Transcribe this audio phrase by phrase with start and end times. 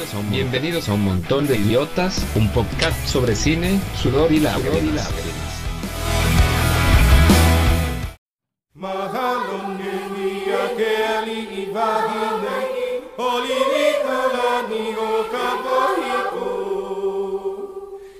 [0.00, 4.40] bienvenidos a, un, bienvenidos a un montón de idiotas, un podcast sobre cine, sudor y
[4.40, 5.10] lágrimas.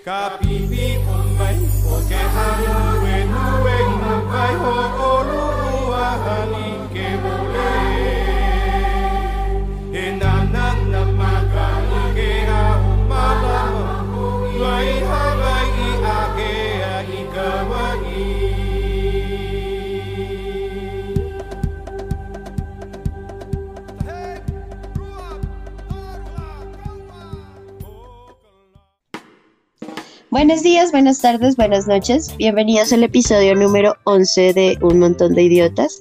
[0.05, 5.30] Kapipi umay o ke hanu wenu wenu kai ho
[30.31, 32.37] Buenos días, buenas tardes, buenas noches.
[32.37, 35.99] Bienvenidos al episodio número 11 de Un montón de idiotas.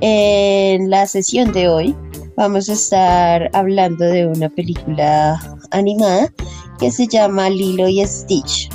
[0.00, 1.96] En la sesión de hoy
[2.36, 5.40] vamos a estar hablando de una película
[5.72, 6.32] animada
[6.78, 8.70] que se llama Lilo y Stitch.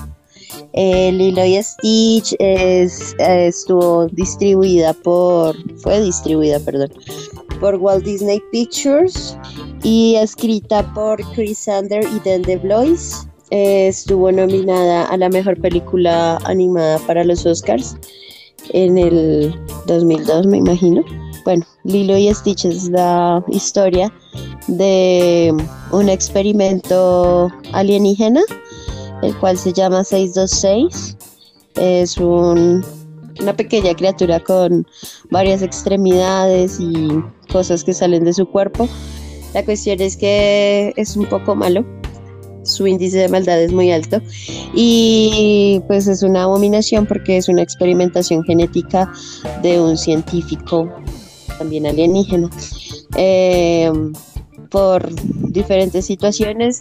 [0.73, 6.92] Eh, Lilo y Stitch es, estuvo distribuida por, fue distribuida, perdón,
[7.62, 9.38] por Walt Disney Pictures
[9.81, 13.30] y escrita por Chris Sander y Dan DeBlois.
[13.56, 17.96] Estuvo nominada a la mejor película animada para los Oscars
[18.70, 19.54] en el
[19.86, 21.04] 2002, me imagino.
[21.46, 24.12] Bueno, Lilo y Stitch es la historia
[24.66, 25.54] de
[25.92, 28.42] un experimento alienígena,
[29.22, 31.16] el cual se llama 626.
[31.76, 32.84] Es un-
[33.40, 34.88] una pequeña criatura con
[35.30, 37.08] varias extremidades y
[37.52, 38.90] cosas que salen de su cuerpo.
[39.54, 41.86] La cuestión es que es un poco malo
[42.74, 44.22] su índice de maldad es muy alto
[44.74, 49.12] y pues es una abominación porque es una experimentación genética
[49.62, 50.92] de un científico
[51.58, 52.50] también alienígena.
[53.16, 53.92] Eh,
[54.70, 55.14] por
[55.52, 56.80] diferentes situaciones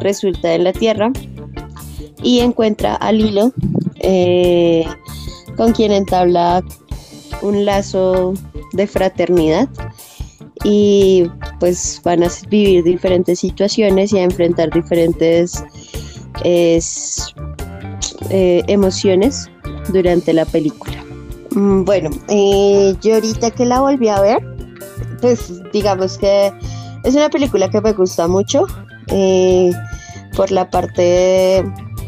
[0.00, 1.10] resulta en la Tierra
[2.22, 3.52] y encuentra a Lilo
[3.98, 4.84] eh,
[5.56, 6.62] con quien entabla
[7.42, 8.34] un lazo
[8.72, 9.68] de fraternidad
[10.64, 11.24] y
[11.58, 15.64] pues van a vivir diferentes situaciones y a enfrentar diferentes
[16.44, 17.34] es,
[18.30, 19.50] eh, emociones
[19.92, 21.04] durante la película.
[21.54, 24.38] Mm, Bueno, eh, yo ahorita que la volví a ver,
[25.20, 26.52] pues digamos que
[27.04, 28.66] es una película que me gusta mucho
[29.08, 29.72] eh,
[30.36, 31.64] por la parte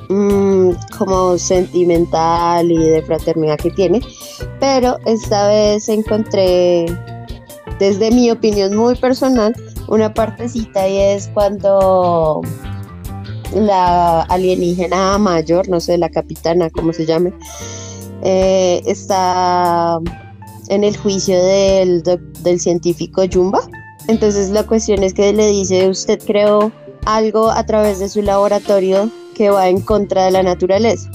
[0.09, 4.00] mm, como sentimental y de fraternidad que tiene,
[4.60, 6.87] pero esta vez encontré
[7.84, 9.54] desde mi opinión muy personal,
[9.88, 12.40] una partecita y es cuando
[13.54, 17.34] la alienígena mayor, no sé, la capitana, como se llame,
[18.22, 19.98] eh, está
[20.68, 22.02] en el juicio del,
[22.42, 23.60] del científico Jumba.
[24.08, 26.72] Entonces la cuestión es que le dice, usted creó
[27.04, 31.10] algo a través de su laboratorio que va en contra de la naturaleza.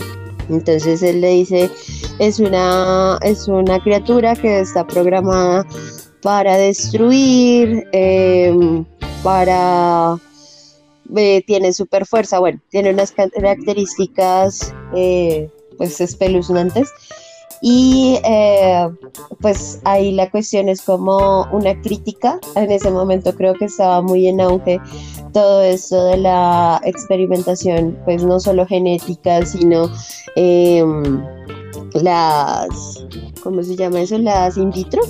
[0.50, 1.72] Entonces él le dice,
[2.20, 5.66] es una, es una criatura que está programada
[6.22, 8.86] para destruir, em,
[9.24, 10.18] para...
[11.16, 16.90] eh, tiene super fuerza, bueno, tiene unas ca- características eh, pues espeluznantes.
[17.62, 18.88] Y eh,
[19.42, 22.40] pues ahí la cuestión es como una crítica.
[22.56, 24.80] En ese momento creo que estaba muy en auge
[25.34, 29.92] todo esto de la experimentación, pues no solo genética, sino
[30.38, 31.22] em,
[31.96, 32.70] las,
[33.44, 34.18] ¿cómo se llama eso?
[34.18, 35.02] Las in vitro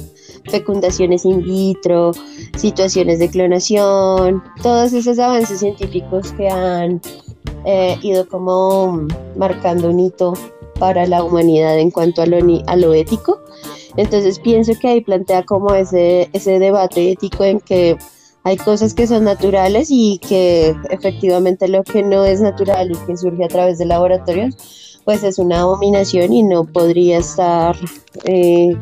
[0.49, 2.11] fecundaciones in vitro,
[2.57, 7.01] situaciones de clonación, todos esos avances científicos que han
[7.65, 10.33] eh, ido como marcando un hito
[10.79, 13.39] para la humanidad en cuanto a lo, a lo ético.
[13.97, 17.97] Entonces pienso que ahí plantea como ese, ese debate ético en que
[18.43, 23.17] hay cosas que son naturales y que efectivamente lo que no es natural y que
[23.17, 27.75] surge a través de laboratorios, pues es una abominación y no podría estar
[28.25, 28.75] eh,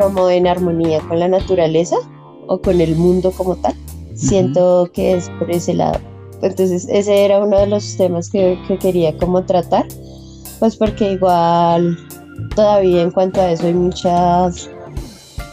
[0.00, 1.96] como en armonía con la naturaleza
[2.46, 3.74] o con el mundo como tal.
[4.14, 6.00] Siento que es por ese lado.
[6.42, 9.86] Entonces ese era uno de los temas que, que quería como tratar,
[10.58, 11.98] pues porque igual
[12.56, 14.70] todavía en cuanto a eso hay muchas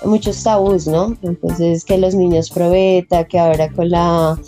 [0.06, 1.18] muchos tabús, ¿no?
[1.22, 4.39] Entonces que los niños probeta, que ahora con la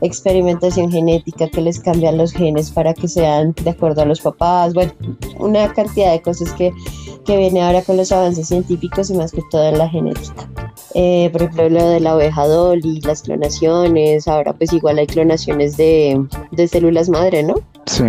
[0.00, 4.74] experimentación genética que les cambian los genes para que sean de acuerdo a los papás,
[4.74, 4.92] bueno,
[5.40, 6.72] una cantidad de cosas que,
[7.28, 10.48] que viene ahora con los avances científicos y más que todo en la genética.
[10.94, 15.76] Eh, por ejemplo, lo de la oveja Dolly, las clonaciones, ahora pues igual hay clonaciones
[15.76, 16.18] de,
[16.52, 17.56] de células madre, ¿no?
[17.84, 18.04] Sí.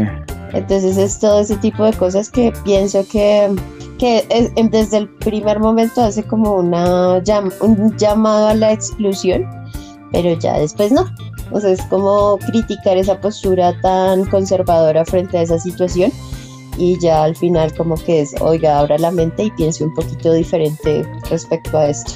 [0.54, 3.54] Entonces es todo ese tipo de cosas que pienso que,
[4.00, 9.46] que es- desde el primer momento hace como una llam- un llamado a la exclusión,
[10.14, 11.06] pero ya después no.
[11.52, 16.12] O sea, es como criticar esa postura tan conservadora frente a esa situación
[16.80, 20.34] y ya al final como que es, oiga, abra la mente y piense un poquito
[20.34, 22.14] diferente respecto a esto.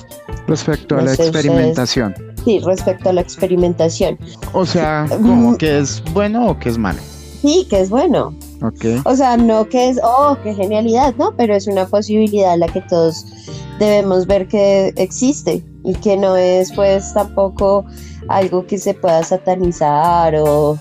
[0.47, 2.15] Respecto a la sé, ustedes- experimentación.
[2.45, 4.17] Sí, respecto a la experimentación.
[4.53, 6.99] O sea, como que es bueno o que es malo.
[7.41, 8.33] Sí, que es bueno.
[8.61, 9.05] Ok.
[9.05, 11.33] O sea, no que es, oh, qué genialidad, ¿no?
[11.35, 13.25] Pero es una posibilidad la que todos
[13.79, 17.85] debemos ver que existe y que no es pues tampoco
[18.29, 20.77] algo que se pueda satanizar o,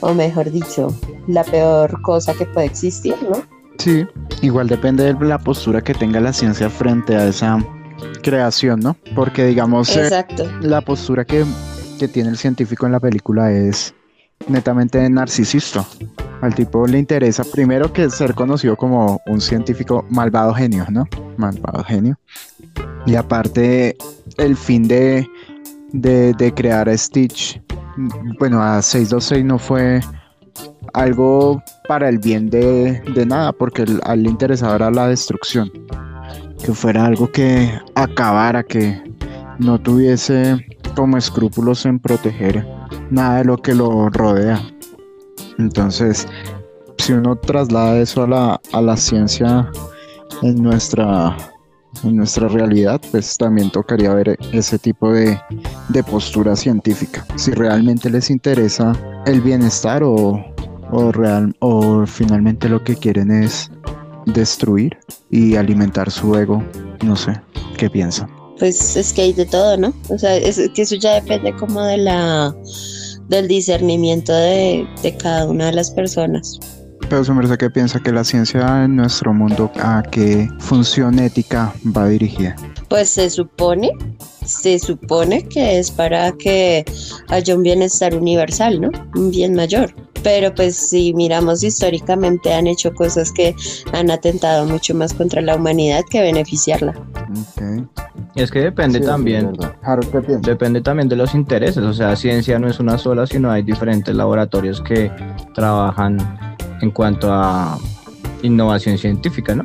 [0.00, 0.88] o mejor dicho,
[1.26, 3.42] la peor cosa que puede existir, ¿no?
[3.78, 4.06] Sí,
[4.42, 7.58] igual depende de la postura que tenga la ciencia frente a esa
[8.22, 8.96] creación, ¿no?
[9.14, 10.10] Porque digamos, eh,
[10.60, 11.44] la postura que,
[11.98, 13.94] que tiene el científico en la película es
[14.48, 15.84] netamente narcisista.
[16.40, 21.08] Al tipo le interesa primero que ser conocido como un científico malvado genio, ¿no?
[21.36, 22.18] Malvado genio.
[23.06, 23.96] Y aparte,
[24.36, 25.26] el fin de,
[25.92, 27.60] de, de crear a Stitch,
[27.96, 30.00] mm, bueno, a 626 no fue
[30.92, 35.08] algo para el bien de, de nada, porque el- a él le interesaba era la
[35.08, 35.70] destrucción.
[36.64, 39.02] Que fuera algo que acabara, que
[39.58, 40.64] no tuviese
[40.96, 42.66] como escrúpulos en proteger
[43.10, 44.60] nada de lo que lo rodea.
[45.58, 46.26] Entonces,
[46.98, 49.68] si uno traslada eso a la, a la ciencia
[50.42, 51.36] en nuestra,
[52.02, 55.38] en nuestra realidad, pues también tocaría ver ese tipo de,
[55.88, 57.26] de postura científica.
[57.36, 58.92] Si realmente les interesa
[59.26, 60.44] el bienestar o,
[60.90, 63.70] o, real, o finalmente lo que quieren es
[64.26, 64.96] destruir
[65.30, 66.62] y alimentar su ego.
[67.04, 67.32] No sé,
[67.76, 68.30] ¿qué piensan?
[68.58, 69.92] Pues es que hay de todo, ¿no?
[70.08, 72.54] O sea, es que eso ya depende como de la
[73.28, 76.60] del discernimiento de, de cada una de las personas.
[77.14, 81.72] Pero su merced, ¿qué piensa que la ciencia en nuestro mundo a qué función ética
[81.96, 82.56] va dirigida?
[82.88, 83.92] Pues se supone,
[84.44, 86.84] se supone que es para que
[87.28, 88.90] haya un bienestar universal, ¿no?
[89.14, 89.94] Un bien mayor.
[90.24, 93.54] Pero pues si miramos históricamente han hecho cosas que
[93.92, 96.94] han atentado mucho más contra la humanidad que beneficiarla.
[97.30, 97.86] Ok.
[98.34, 99.52] Es que depende Sí, también,
[100.40, 104.12] depende también de los intereses, o sea, ciencia no es una sola, sino hay diferentes
[104.12, 105.12] laboratorios que
[105.54, 106.18] trabajan
[106.80, 107.78] en cuanto a
[108.42, 109.64] innovación científica, ¿no?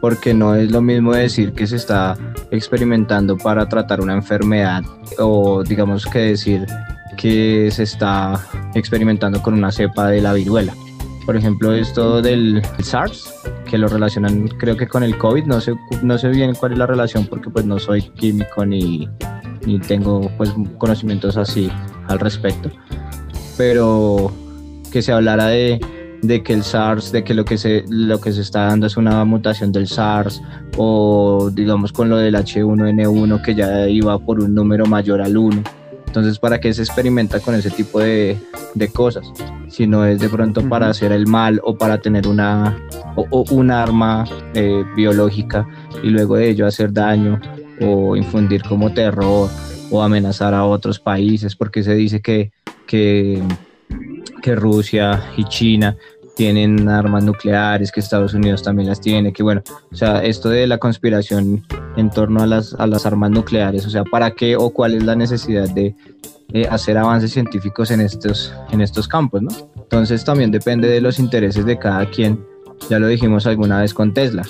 [0.00, 2.16] Porque no es lo mismo decir que se está
[2.50, 4.82] experimentando para tratar una enfermedad
[5.18, 6.66] o digamos que decir
[7.16, 8.40] que se está
[8.74, 10.74] experimentando con una cepa de la viruela.
[11.24, 13.32] Por ejemplo, esto del SARS,
[13.64, 16.78] que lo relacionan creo que con el COVID, no sé, no sé bien cuál es
[16.78, 19.08] la relación porque pues no soy químico ni,
[19.64, 21.70] ni tengo pues conocimientos así
[22.08, 22.70] al respecto.
[23.56, 24.32] Pero
[24.92, 25.80] que se hablara de,
[26.26, 28.96] de que el SARS, de que lo que se lo que se está dando es
[28.96, 30.42] una mutación del SARS
[30.76, 35.62] o digamos con lo del H1N1 que ya iba por un número mayor al 1.
[36.06, 38.38] Entonces, ¿para qué se experimenta con ese tipo de,
[38.74, 39.26] de cosas?
[39.68, 42.78] Si no es de pronto para hacer el mal o para tener una,
[43.16, 44.24] o, o un arma
[44.54, 45.66] eh, biológica
[46.04, 47.40] y luego de ello hacer daño
[47.80, 49.50] o infundir como terror
[49.90, 52.52] o amenazar a otros países, porque se dice que,
[52.86, 53.42] que,
[54.40, 55.96] que Rusia y China
[56.34, 60.66] tienen armas nucleares, que Estados Unidos también las tiene, que bueno, o sea, esto de
[60.66, 61.64] la conspiración
[61.96, 65.04] en torno a las, a las armas nucleares, o sea, ¿para qué o cuál es
[65.04, 65.94] la necesidad de
[66.52, 69.50] eh, hacer avances científicos en estos, en estos campos, ¿no?
[69.76, 72.44] Entonces también depende de los intereses de cada quien,
[72.90, 74.42] ya lo dijimos alguna vez con Tesla,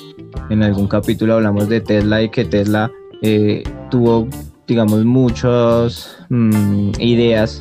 [0.51, 2.91] en algún capítulo hablamos de Tesla y que Tesla
[3.23, 4.29] eh, tuvo,
[4.67, 7.61] digamos, muchas mm, ideas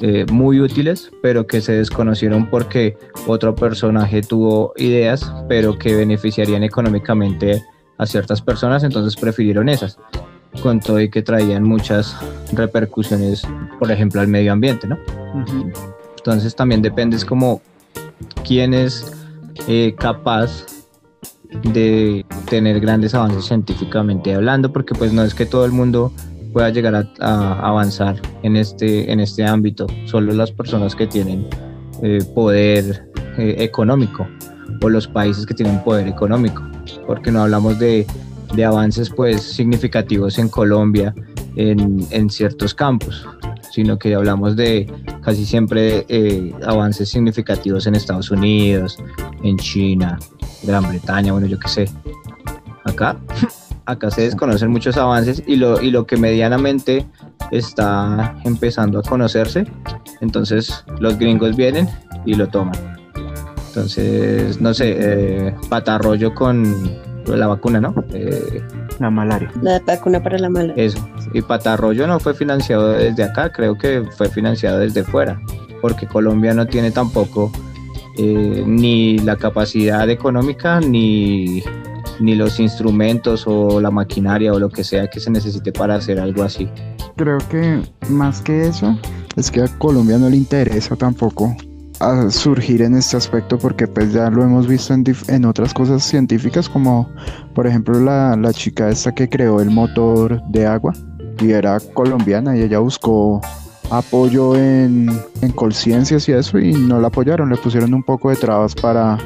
[0.00, 6.62] eh, muy útiles, pero que se desconocieron porque otro personaje tuvo ideas, pero que beneficiarían
[6.62, 7.62] económicamente
[7.98, 9.98] a ciertas personas, entonces prefirieron esas,
[10.62, 12.16] con todo y que traían muchas
[12.52, 13.42] repercusiones,
[13.78, 14.98] por ejemplo, al medio ambiente, ¿no?
[16.16, 17.60] Entonces también depende es como
[18.44, 19.12] quién es
[19.68, 20.66] eh, capaz
[21.62, 26.12] de tener grandes avances científicamente hablando, porque pues no es que todo el mundo
[26.54, 31.46] pueda llegar a, avanzar en este, en este ámbito, solo las personas que tienen
[32.02, 34.26] eh, poder eh, económico
[34.80, 36.62] o los países que tienen poder económico,
[37.06, 38.06] porque no hablamos de,
[38.54, 41.12] de avances pues significativos en Colombia
[41.56, 43.26] en, en ciertos campos,
[43.72, 44.90] sino que hablamos de
[45.22, 48.96] casi siempre eh, avances significativos en Estados Unidos,
[49.42, 50.18] en China,
[50.62, 51.90] Gran Bretaña, bueno, yo qué sé.
[52.84, 53.18] Acá,
[53.86, 57.06] acá se desconocen muchos avances y lo, y lo que medianamente
[57.50, 59.66] está empezando a conocerse,
[60.20, 61.88] entonces los gringos vienen
[62.24, 62.76] y lo toman.
[63.68, 66.92] Entonces, no sé, eh, patarroyo con,
[67.26, 67.94] la vacuna, ¿no?
[68.12, 68.62] Eh,
[69.00, 69.50] La malaria.
[69.62, 70.74] La vacuna para la mala.
[70.76, 70.98] eso.
[71.32, 75.40] Y Patarroyo no fue financiado desde acá, creo que fue financiado desde fuera,
[75.80, 77.50] porque Colombia no tiene tampoco
[78.16, 81.64] eh, ni la capacidad económica ni,
[82.20, 86.18] ni los instrumentos o la maquinaria o lo que sea que se necesite para hacer
[86.20, 86.68] algo así.
[87.16, 88.98] Creo que más que eso,
[89.36, 91.56] es que a Colombia no le interesa tampoco
[92.00, 96.02] a surgir en este aspecto porque pues ya lo hemos visto en, en otras cosas
[96.02, 97.08] científicas como
[97.54, 100.92] por ejemplo la, la chica esta que creó el motor de agua
[101.40, 103.40] y era colombiana y ella buscó
[103.90, 105.08] apoyo en,
[105.42, 105.54] en
[105.86, 109.18] y eso y no la apoyaron, le pusieron un poco de trabas para,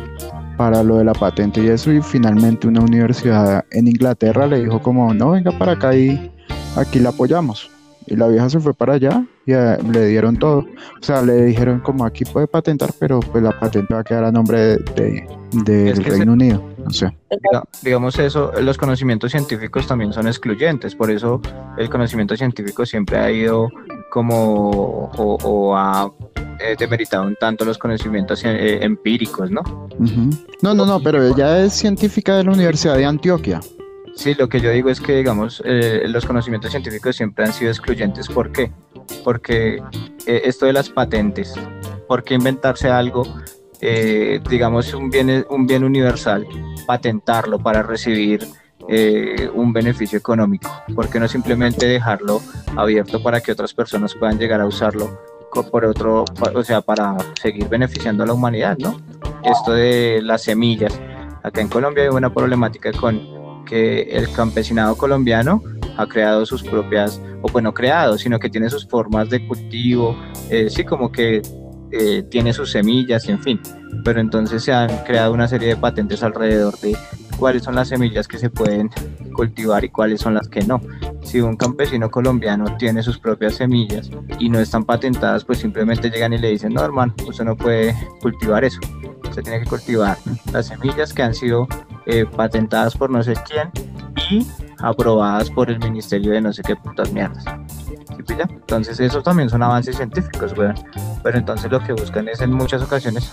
[0.58, 4.82] para lo de la patente y eso y finalmente una universidad en Inglaterra le dijo
[4.82, 6.30] como no venga para acá y
[6.76, 7.70] aquí la apoyamos.
[8.10, 10.60] Y la vieja se fue para allá y eh, le dieron todo.
[10.60, 14.24] O sea, le dijeron como aquí puede patentar, pero pues la patente va a quedar
[14.24, 15.28] a nombre de, de-
[15.64, 16.62] del Es que Reino Unido.
[16.82, 17.06] No sé.
[17.30, 21.40] Diga- digamos eso, los conocimientos científicos también son excluyentes, por eso
[21.76, 23.68] el conocimiento científico siempre ha ido
[24.18, 26.12] como o, o ha
[26.58, 29.62] eh, demeritado un tanto los conocimientos eh, empíricos, ¿no?
[30.60, 33.60] No, no, no, pero ella es científica de la Universidad de Antioquia.
[34.16, 37.70] Sí, lo que yo digo es que, digamos, eh, los conocimientos científicos siempre han sido
[37.70, 38.26] excluyentes.
[38.26, 38.72] ¿Por qué?
[39.22, 39.80] Porque
[40.26, 41.54] eh, esto de las patentes,
[42.08, 43.22] ¿por qué inventarse algo,
[43.80, 46.44] eh, digamos, un bien, un bien universal,
[46.88, 48.44] patentarlo para recibir
[48.88, 50.70] eh, un beneficio económico?
[50.94, 52.40] ¿Por qué no simplemente dejarlo
[52.76, 55.18] abierto para que otras personas puedan llegar a usarlo
[55.62, 59.00] por otro, o sea, para seguir beneficiando a la humanidad, ¿no?
[59.42, 61.00] Esto de las semillas.
[61.42, 65.62] Acá en Colombia hay una problemática con que el campesinado colombiano
[65.96, 70.16] ha creado sus propias, o bueno, creado, sino que tiene sus formas de cultivo,
[70.48, 71.42] eh, sí, como que
[71.90, 73.60] eh, tiene sus semillas, en fin.
[74.04, 76.96] Pero entonces se han creado una serie de patentes alrededor de
[77.38, 78.90] cuáles son las semillas que se pueden
[79.34, 80.80] cultivar y cuáles son las que no.
[81.22, 86.32] Si un campesino colombiano tiene sus propias semillas y no están patentadas, pues simplemente llegan
[86.32, 88.80] y le dicen, no hermano, usted no puede cultivar eso.
[89.28, 90.18] Usted tiene que cultivar
[90.52, 91.68] las semillas que han sido
[92.06, 93.70] eh, patentadas por no sé quién
[94.30, 94.46] y
[94.80, 97.44] aprobadas por el ministerio de no sé qué putas mierdas.
[98.38, 100.74] Entonces esos también son avances científicos, weón.
[101.22, 103.32] Pero entonces lo que buscan es en muchas ocasiones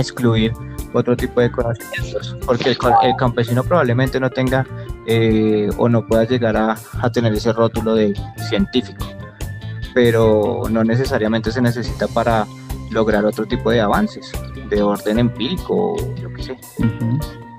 [0.00, 0.52] excluir
[0.92, 4.66] otro tipo de conocimientos, porque el, campesino probablemente no tenga
[5.06, 8.14] eh, o no pueda llegar a, a tener ese rótulo de
[8.48, 9.06] científico,
[9.94, 12.46] pero no necesariamente se necesita para
[12.90, 14.32] lograr otro tipo de avances
[14.68, 16.58] de orden empírico yo qué sé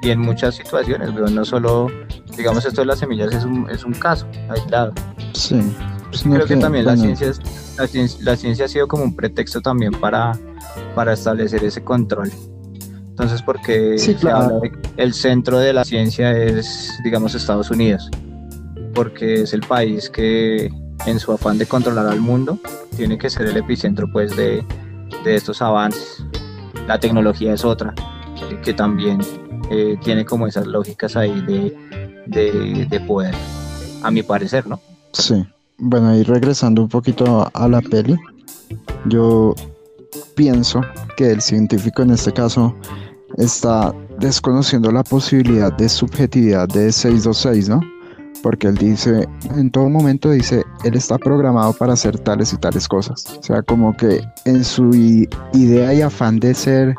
[0.01, 1.88] y en muchas situaciones, pero no solo,
[2.36, 4.93] digamos, esto de las semillas es un, es un caso aislado.
[5.33, 5.62] Sí.
[6.12, 7.39] Sino Creo que, también la, ciencia es-
[7.77, 10.38] la, cien- la ciencia ha sido como un pretexto también para,
[10.96, 12.30] para establecer ese control.
[13.10, 14.38] Entonces, porque Sí, se claro.
[14.46, 18.10] habla de que el centro de la ciencia es, digamos, Estados Unidos,
[18.94, 20.70] porque es el país que
[21.06, 22.60] en su afán de controlar al mundo
[22.96, 24.65] tiene que ser el epicentro pues de,
[25.24, 26.24] de estos avances.
[26.88, 27.94] La tecnología es otra,
[28.63, 29.22] que también
[29.70, 31.75] eh, tiene como esas lógicas ahí de,
[32.27, 33.34] de, de poder,
[34.03, 34.80] a mi parecer, ¿no?
[35.13, 35.46] Sí.
[35.84, 38.16] Bueno, y regresando un poquito a la peli,
[39.06, 39.56] yo
[40.36, 40.82] pienso
[41.18, 42.76] que el científico en este caso
[43.38, 47.82] está desconociendo la posibilidad de subjetividad de 626, ¿no?
[48.44, 52.88] Porque él dice, en todo momento dice, él está programado para hacer tales y tales
[52.88, 53.26] cosas.
[53.40, 56.96] O sea, como que en su idea y afán de ser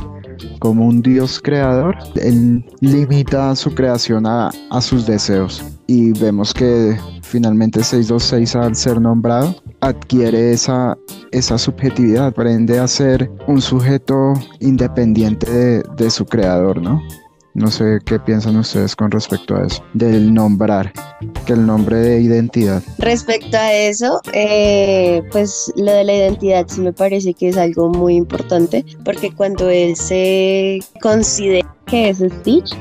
[0.59, 5.63] como un dios creador, él limita su creación a, a sus deseos.
[5.87, 10.97] Y vemos que finalmente 626 al ser nombrado adquiere esa,
[11.33, 17.03] esa subjetividad, aprende a ser un sujeto independiente de, de su creador, ¿no?
[17.55, 20.93] No sé qué piensan ustedes con respecto a eso, del nombrar,
[21.47, 22.83] que el nombre de identidad.
[22.99, 27.91] Respecto a eso, eh, pues lo de la identidad sí me parece que es algo
[27.91, 32.75] muy importante, porque cuando él se considera que es Stitch,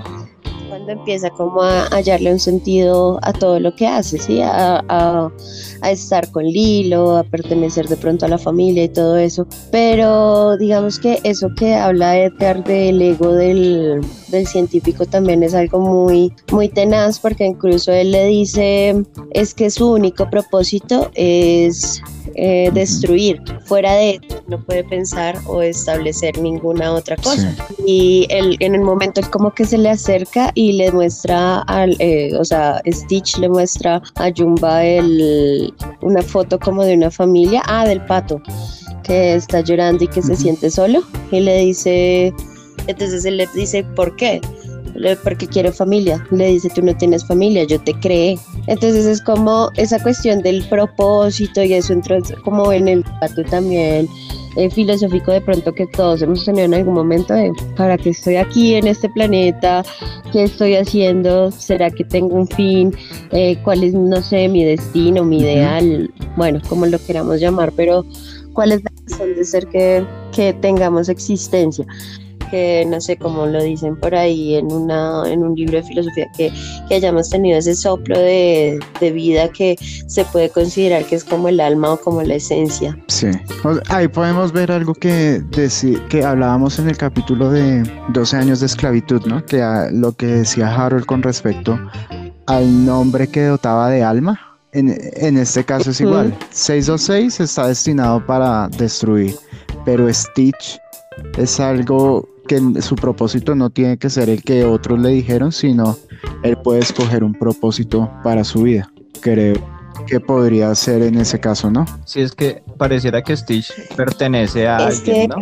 [0.82, 4.42] cuando empieza como a hallarle un sentido a todo lo que hace, ¿sí?
[4.42, 5.32] A, a-
[5.84, 9.46] a estar con Lilo, a pertenecer de pronto a la familia y todo eso.
[9.72, 15.80] Pero digamos que eso que habla Edgar del ego del, del científico también es algo
[15.80, 22.02] muy, muy tenaz, porque incluso él le dice es que su único propósito es
[22.36, 23.40] eh, destruir.
[23.66, 24.20] Fuera de
[24.52, 27.74] no puede pensar o establecer ninguna otra cosa Sí.
[27.88, 31.96] y él, en el momento él como que se le acerca y le muestra al,
[32.00, 37.64] eh, o sea, Stitch le muestra a Jumba el, una foto como de una familia,
[37.66, 38.42] ah, del pato,
[39.04, 40.42] que está llorando y que se Ujú.
[40.42, 42.34] siente solo y le dice,
[42.88, 44.42] entonces él le dice, ¿por qué?
[45.24, 46.22] porque quiere familia.
[46.32, 48.38] Le dice, tú no tienes familia, yo te creé.
[48.68, 54.08] Entonces es como esa cuestión del propósito y eso entró como en el pato también
[54.56, 58.36] eh, filosófico de pronto que todos hemos tenido en algún momento de para qué estoy
[58.36, 59.84] aquí en este planeta,
[60.32, 62.94] qué estoy haciendo, será que tengo un fin,
[63.34, 68.06] Eh, cuál es, no sé, mi destino, mi ideal, bueno, como lo queramos llamar, pero
[68.54, 70.06] cuál es la razón de ser que,
[70.36, 71.86] que tengamos existencia
[72.52, 76.28] que no sé cómo lo dicen por ahí en una en un libro de filosofía
[76.38, 76.52] que,
[76.88, 79.78] que hayamos tenido ese soplo de, de vida que
[80.08, 82.98] se puede considerar que es como el alma o como la esencia.
[83.08, 83.28] Sí.
[83.90, 85.42] Ahí podemos ver algo que,
[86.10, 89.44] que hablábamos en el capítulo de 12 años de esclavitud, ¿no?
[89.46, 91.80] Que ah, lo que decía Harold con respecto
[92.48, 94.40] al nombre que dotaba de alma.
[94.74, 96.38] En, en este caso es igual.
[96.52, 99.36] 626 está destinado para destruir,
[99.86, 100.80] pero Stitch
[101.38, 105.98] es algo que su propósito no tiene que ser el que otros le dijeron, sino
[106.44, 108.92] él puede escoger un propósito para su vida.
[109.22, 109.56] Creo
[110.08, 111.86] que podría ser en ese caso, ¿no?
[112.06, 115.36] Si es que pareciera que Stitch pertenece a Es alguien, que- ¿no?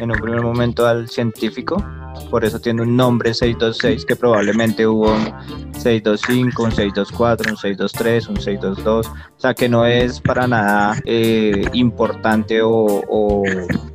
[0.00, 1.82] En un primer momento al científico,
[2.30, 5.32] por eso tiene un nombre 626, que probablemente hubo un
[5.74, 11.64] 625, un 624, un 623, un 622, o sea que no es para nada eh,
[11.72, 12.70] importante o,
[13.08, 13.44] o-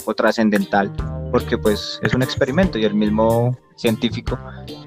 [0.05, 0.91] o trascendental,
[1.31, 4.37] porque pues es un experimento y el mismo científico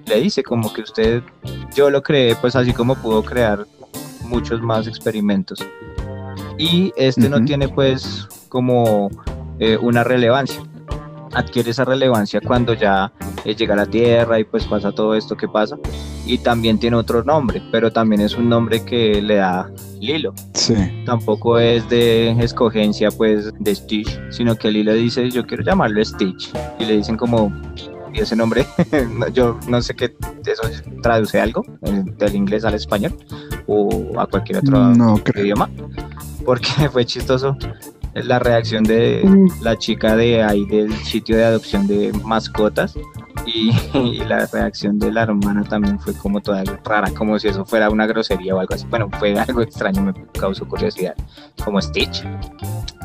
[0.06, 1.22] le dice como que usted,
[1.74, 3.66] yo lo creé pues así como pudo crear
[4.24, 5.64] muchos más experimentos
[6.58, 9.10] y este no tiene pues como
[9.58, 10.60] eh, una relevancia.
[11.32, 13.12] Adquiere esa relevancia cuando ya
[13.44, 15.78] eh, llega a la Tierra y pues pasa todo esto que pasa.
[16.26, 20.32] Y también tiene otro nombre, pero también es un nombre que le da Lilo.
[20.54, 20.74] Sí.
[21.06, 26.52] Tampoco es de escogencia pues de Stitch, sino que Lilo dice yo quiero llamarlo Stitch.
[26.78, 27.52] Y le dicen como,
[28.12, 28.64] y ese nombre,
[29.18, 30.14] no, yo no sé qué,
[30.46, 30.62] eso
[31.02, 31.64] traduce algo
[32.18, 33.16] del inglés al español
[33.66, 35.70] o a cualquier otro No idioma
[36.44, 37.56] porque fue chistoso
[38.14, 39.62] la reacción de Mm.
[39.62, 42.94] la chica de ahí del sitio de adopción de mascotas
[43.54, 47.64] y, y la reacción de la hermana también fue como toda rara, como si eso
[47.64, 48.86] fuera una grosería o algo así.
[48.88, 51.14] Bueno, fue algo extraño, me causó curiosidad.
[51.64, 52.24] Como Stitch.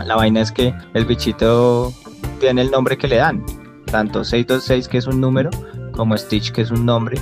[0.05, 1.93] La vaina es que el bichito
[2.39, 3.43] tiene el nombre que le dan,
[3.85, 5.49] tanto 626 que es un número,
[5.93, 7.17] como Stitch que es un nombre,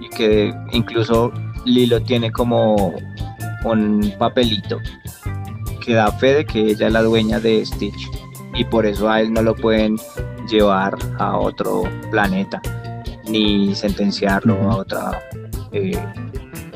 [0.00, 1.32] y que incluso
[1.64, 2.94] Lilo tiene como
[3.64, 4.78] un papelito
[5.84, 8.08] que da fe de que ella es la dueña de Stitch
[8.54, 9.96] y por eso a él no lo pueden
[10.48, 12.60] llevar a otro planeta
[13.28, 15.20] ni sentenciarlo a otra
[15.72, 15.98] eh,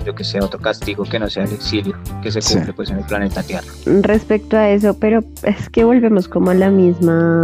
[0.04, 2.54] yo que sé a otro castigo que no sea el exilio que se Sí.
[2.56, 3.66] cumple pues en el planeta Tierra
[4.02, 7.40] Respecto a eso, pero es que volvemos como a la misma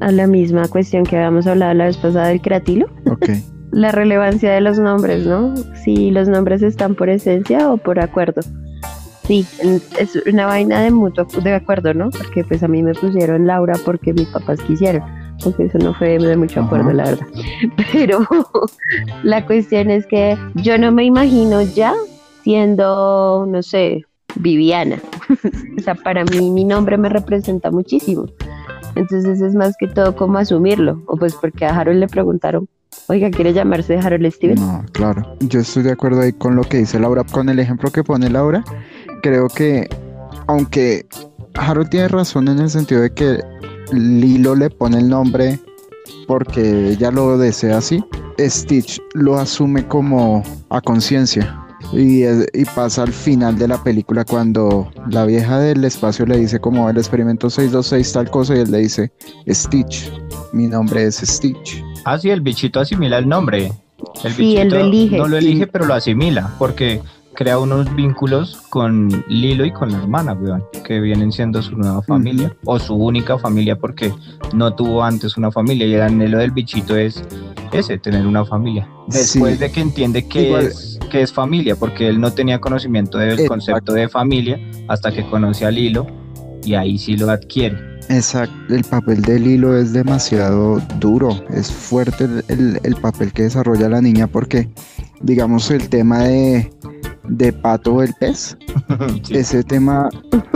[0.00, 3.28] a la misma cuestión que habíamos hablado la vez pasada del creatilo, Ok.
[3.72, 5.54] la relevancia de los nombres, ¿no?
[5.84, 8.40] Si los nombres están por esencia o por acuerdo.
[9.28, 9.46] Sí,
[9.98, 12.08] es una vaina de mutuo de acuerdo, ¿no?
[12.10, 15.02] Porque pues a mí me pusieron Laura porque mis papás quisieron,
[15.42, 16.94] porque eso no fue de mucho acuerdo, Ajá.
[16.94, 17.26] la verdad.
[17.92, 18.20] Pero
[19.22, 21.94] la cuestión es que yo no me imagino ya
[22.42, 24.04] siendo, no sé,
[24.36, 25.00] Viviana.
[25.78, 28.26] o sea, para mí mi nombre me representa muchísimo.
[28.94, 31.02] Entonces es más que todo como asumirlo.
[31.06, 32.68] O pues porque a Harold le preguntaron,
[33.08, 34.56] oiga, ¿quiere llamarse Harold Steven?
[34.56, 35.36] No, claro.
[35.40, 37.24] Yo estoy de acuerdo ahí con lo que dice Laura.
[37.24, 38.64] Con el ejemplo que pone Laura,
[39.22, 39.88] creo que,
[40.46, 41.06] aunque
[41.54, 43.40] Harold tiene razón en el sentido de que
[43.92, 45.58] Lilo le pone el nombre
[46.26, 48.02] porque ella lo desea así,
[48.38, 51.56] Stitch lo asume como a conciencia.
[51.92, 52.22] Y,
[52.76, 56.98] pasa al final de la película cuando la vieja del espacio le dice como el
[56.98, 59.10] experimento 626 tal cosa y él le dice
[59.48, 60.12] Stitch,
[60.52, 61.82] mi nombre es Stitch.
[62.04, 63.72] ah sí el bichito asimila el nombre
[64.22, 65.46] el Sí, él lo elige, no lo sí.
[65.48, 67.00] elige pero lo asimila porque
[67.34, 72.02] crea unos vínculos con Lilo y con la hermana, weón, que vienen siendo su nueva
[72.02, 74.12] familia, o su única familia, porque
[74.54, 77.22] no tuvo antes una familia, y el anhelo del bichito es
[77.72, 78.88] ese, tener una familia.
[79.08, 79.60] Después Sí.
[79.60, 83.30] de que entiende que, Igual- es, que es familia, porque él no tenía conocimiento del
[83.30, 83.48] Exacto.
[83.48, 86.06] concepto de familia hasta que conoce a Lilo,
[86.64, 87.78] y ahí sí lo adquiere.
[88.08, 93.44] Exacto, el papel de Lilo es demasiado duro, es fuerte el, el- el papel que
[93.44, 94.68] desarrolla la niña porque,
[95.22, 96.70] digamos, el tema de,
[97.28, 98.56] de Pato el pez,
[99.22, 99.36] Sí.
[99.36, 100.08] ese tema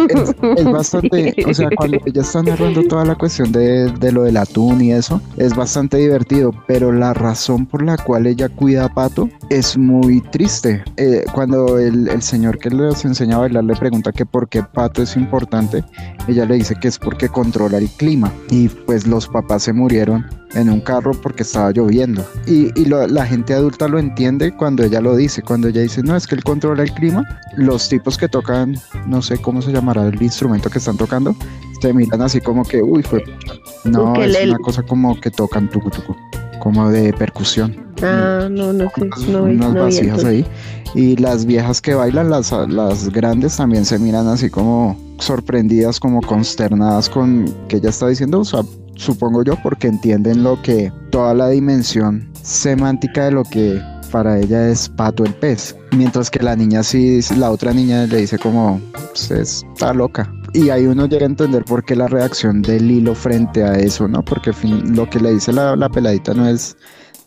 [0.09, 4.23] es, es bastante, o sea, cuando ella está narrando toda la cuestión de, de lo
[4.25, 8.87] del atún y eso, es bastante divertido, pero la razón por la cual ella cuida
[8.87, 10.83] a Pato es muy triste.
[10.97, 14.63] Eh, cuando el, el señor que les enseña a bailar le pregunta que por qué
[14.63, 15.85] Pato es importante,
[16.29, 20.27] ella le dice que es porque controla el clima y pues los papás se murieron
[20.55, 22.25] en un carro porque estaba lloviendo.
[22.47, 26.03] Y, y lo- la gente adulta lo entiende cuando ella lo dice, cuando ella dice,
[26.03, 27.25] no, es que él controla el clima.
[27.57, 31.35] Los tipos que tocan, no sé cómo se llamará el instrumento que están tocando,
[31.81, 33.23] te miran así como que, uy, fue...
[33.85, 36.17] No, es una cosa como que tocan tucu tucu,
[36.61, 39.31] como de percusión Ah, no, no sé.
[39.31, 40.45] No, unas no vasijas ahí.
[40.95, 46.21] Y las viejas que bailan, las, las grandes también se miran así como sorprendidas, como
[46.23, 48.61] consternadas con que ella está diciendo, o sea,
[48.97, 53.81] supongo yo, porque entienden lo que, toda la dimensión semántica de lo que
[54.11, 55.77] para ella es pato el pez.
[55.91, 58.81] Mientras que la niña sí, la otra niña le dice como,
[59.13, 60.33] "Usted está loca.
[60.53, 64.07] Y ahí uno llega a entender por qué la reacción del hilo frente a eso,
[64.07, 64.25] ¿no?
[64.25, 66.77] Porque lo que le dice la, la peladita no es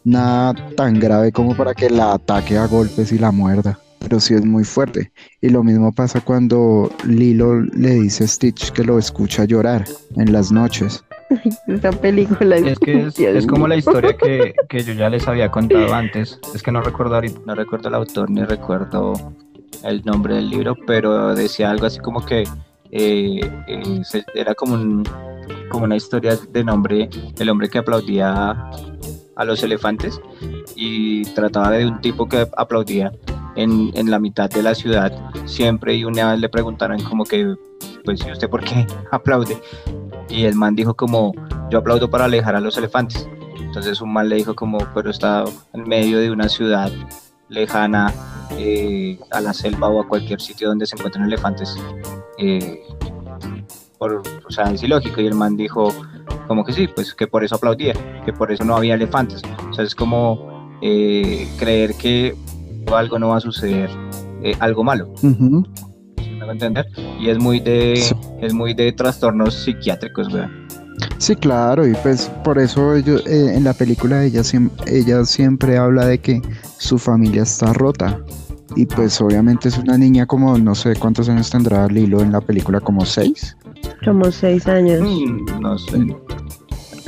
[0.06, 3.78] nada tan grave como para que la ataque a golpes y la muerda.
[4.00, 5.12] Pero sí es muy fuerte.
[5.42, 9.84] Y lo mismo pasa cuando Lilo le dice a Stitch que lo escucha llorar
[10.16, 11.04] en las noches.
[11.68, 15.94] Esa película Es que es, como la historia que, que yo ya les había contado
[15.94, 16.40] antes.
[16.54, 19.14] Es que no recuerdo ahorita, no recuerdo el autor ni recuerdo
[19.84, 22.44] el nombre del libro, pero decía algo así como que
[22.92, 24.02] eh, eh,
[24.34, 25.04] era como, un,
[25.70, 28.72] como una historia de nombre, el hombre que aplaudía
[29.36, 30.20] a los elefantes
[30.76, 33.12] y trataba de un tipo que aplaudía
[33.56, 35.12] en, en la mitad de la ciudad
[35.46, 37.56] siempre y una vez le preguntaron como que,
[38.06, 39.58] pues, ¿y usted por qué aplaude?
[40.30, 41.34] Y el man dijo como,
[41.70, 43.28] yo aplaudo para alejar a los elefantes.
[43.60, 46.92] Entonces un man le dijo como, pero está en medio de una ciudad
[47.50, 48.14] lejana
[48.58, 51.76] eh, a la selva o a cualquier sitio donde se encuentren elefantes.
[52.38, 52.82] eh,
[54.00, 55.22] o sea, es ilógico.
[55.22, 55.90] Y el man dijo
[56.48, 57.94] como que sí, pues que por eso aplaudía,
[58.26, 59.42] que por eso no había elefantes.
[59.70, 62.36] O sea, es como eh, creer que
[62.96, 63.90] algo no va a suceder,
[64.60, 65.10] algo malo.
[65.24, 65.66] Ujú.
[65.76, 65.97] ¿sí
[66.54, 66.88] entender?
[67.20, 68.16] Y es muy de, Sí.
[68.42, 70.68] es muy de trastornos psiquiátricos, weón.
[71.20, 74.42] Sí, claro, y pues por eso ellos, eh, en la película ella,
[74.88, 76.42] ella siempre habla de que
[76.78, 78.20] su familia está rota.
[78.76, 82.42] Y pues obviamente es una niña como, no sé cuántos años tendrá Lilo en la
[82.42, 83.58] película, como seis.
[84.06, 85.02] Como seis años.
[85.02, 86.06] Mm, No sé.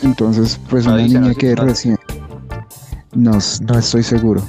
[0.01, 1.63] Entonces, pues No una niña que no.
[1.65, 1.97] recién...
[3.13, 4.41] No, no estoy seguro.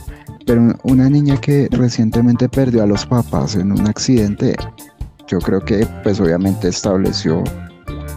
[0.46, 4.54] Pero un- una niña que recientemente perdió a los papás en un accidente,
[5.28, 7.42] yo creo que pues obviamente estableció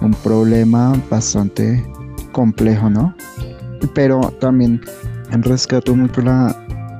[0.01, 1.83] un problema bastante
[2.31, 3.13] complejo, ¿no?
[3.93, 4.81] Pero también
[5.31, 6.55] rescato mucho la,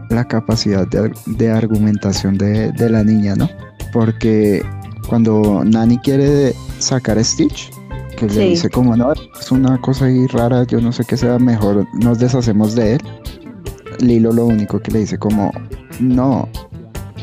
[0.10, 3.50] la capacidad de, de argumentación de, de la niña, ¿no?
[3.92, 4.64] Porque
[5.08, 7.72] cuando Nani quiere sacar a Stitch,
[8.18, 11.40] que le dice como, no, es una cosa ahí rara, yo no sé qué sea,
[11.40, 13.02] mejor nos deshacemos de él.
[14.00, 15.52] Lilo lo único que le dice como,
[16.00, 16.48] no,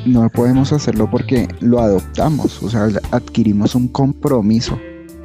[0.06, 4.78] no podemos hacerlo porque lo adoptamos, o sea, adquirimos un compromiso.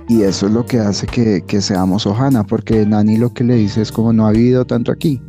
[0.07, 3.55] Y eso es lo que hace que, que seamos Ohana, porque Nani lo que le
[3.55, 5.19] dice es como no ha vivido tanto aquí.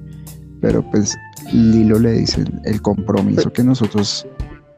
[0.60, 1.16] Pero pues
[1.52, 4.26] Lilo le dice el compromiso que nosotros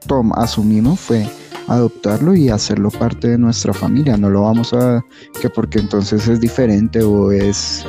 [0.06, 1.26] tom asumimos fue
[1.66, 4.16] adoptarlo y hacerlo parte de nuestra familia.
[4.16, 5.04] No lo vamos a
[5.40, 7.84] que porque entonces es diferente o es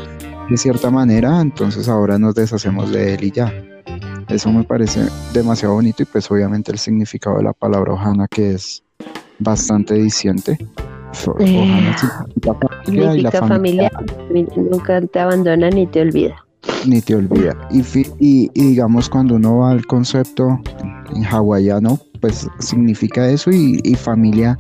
[0.49, 3.53] de cierta manera, entonces ahora nos deshacemos de él y ya.
[4.27, 5.01] Eso me parece
[5.33, 8.83] demasiado bonito y pues obviamente el significado de la palabra Ohana que es
[9.39, 10.57] bastante diciente.
[11.39, 14.53] Eh, Ohana significa familia y la familia familia.
[14.55, 16.45] Nunca te abandona ni te olvida.
[16.85, 17.55] ni te olvida.
[17.71, 17.79] Y,
[18.19, 20.59] y, y digamos cuando uno va al concepto
[21.15, 24.57] en hawaiano, pues significa eso y, y familia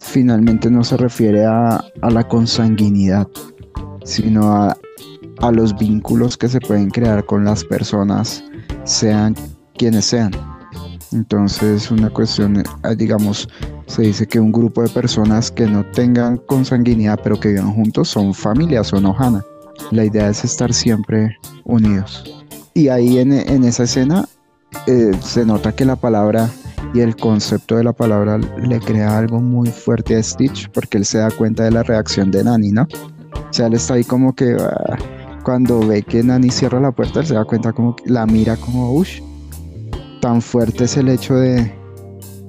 [0.00, 3.26] finalmente no se refiere a, a la consanguinidad,
[4.04, 4.76] sino a,
[5.40, 8.44] a los vínculos que se pueden crear con las personas,
[8.84, 9.34] sean
[9.76, 10.32] quienes sean.
[11.12, 13.48] Entonces una cuestión, eh, digamos,
[13.86, 18.08] se dice que un grupo de personas que no tengan consanguinidad pero que vivan juntos
[18.08, 19.42] son familias, son ohana.
[19.90, 22.24] La idea es estar siempre unidos.
[22.74, 24.28] Y ahí en, en esa escena
[24.86, 26.50] eh, se nota que la palabra
[26.94, 31.04] y el concepto de la palabra le crea algo muy fuerte a Stitch porque él
[31.04, 32.82] se da cuenta de la reacción de Nani, ¿no?
[32.82, 34.96] O sea, él está ahí como que ah,
[35.48, 38.54] cuando ve que Nani cierra la puerta, él se da cuenta como que la mira
[38.58, 39.08] como, uff,
[40.20, 41.72] tan fuerte es el hecho de,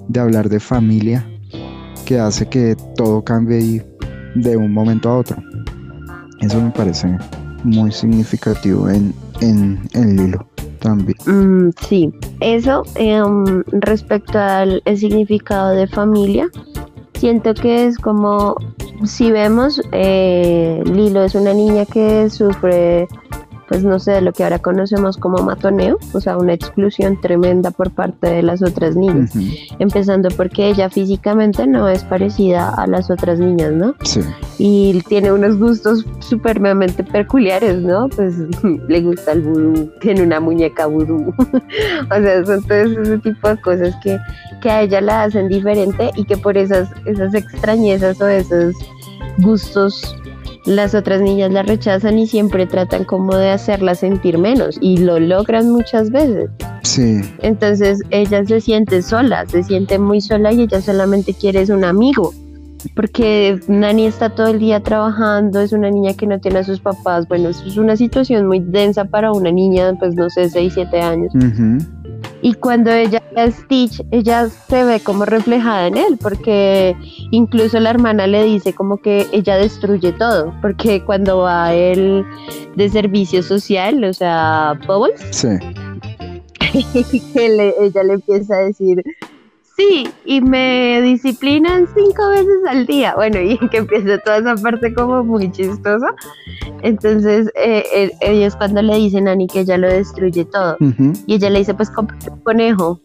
[0.09, 1.25] de hablar de familia
[2.05, 3.85] que hace que todo cambie
[4.35, 5.38] de un momento a otro.
[6.41, 7.17] Eso me parece
[7.63, 10.45] muy significativo en, en, en Lilo
[10.81, 11.15] también.
[11.25, 16.49] Mm, sí, eso em, respecto al el significado de familia,
[17.13, 18.57] siento que es como,
[19.05, 23.07] si vemos, eh, Lilo es una niña que sufre
[23.69, 27.69] pues no sé, de lo que ahora conocemos como matoneo, o sea, una exclusión tremenda
[27.69, 29.32] por parte de las otras niñas.
[29.77, 33.93] Empezando porque ella físicamente no es parecida a las otras niñas, ¿no?
[34.03, 34.21] Sí.
[34.58, 38.10] y tiene unos gustos supremamente peculiares, ¿no?
[38.10, 38.36] Pues
[38.88, 41.32] le gusta el vudú, tiene una muñeca vudú.
[41.38, 44.17] o sea, son todos ese tipo de cosas que,
[44.62, 48.73] que a ella la hacen diferente y que por esas, esas extrañezas o esos
[49.38, 50.15] gustos
[50.65, 55.19] las otras niñas la rechazan y siempre tratan como de hacerla sentir menos y lo
[55.19, 56.50] logran muchas veces.
[56.84, 57.22] Sí.
[57.41, 61.84] Entonces ella se siente sola, se siente muy sola y ella solamente quiere es un
[61.84, 62.34] amigo.
[62.95, 66.80] Porque Nani está todo el día trabajando, es una niña que no tiene a sus
[66.80, 67.28] papás.
[67.28, 71.02] Bueno, eso es una situación muy densa para una niña, pues no sé, 6, 7
[71.02, 71.34] años.
[71.36, 71.78] Ujú,
[72.41, 76.95] Y cuando ella ve a Stitch, ella se ve como reflejada en él, porque
[77.32, 82.23] incluso la hermana le dice como que ella destruye todo, porque cuando va él
[82.78, 85.49] de servicio social, o sea, Bubbles, Sí.
[87.34, 89.04] que le- ella le empieza a decir,
[89.80, 93.15] sí, y me disciplinan cinco veces al día.
[93.15, 96.13] Bueno, y que empieza toda esa parte como muy chistosa.
[96.82, 100.78] Entonces, eh, ella es cuando le dicen a Annie que ella lo destruye todo.
[101.26, 103.00] Y ella le dice, pues compra un conejo.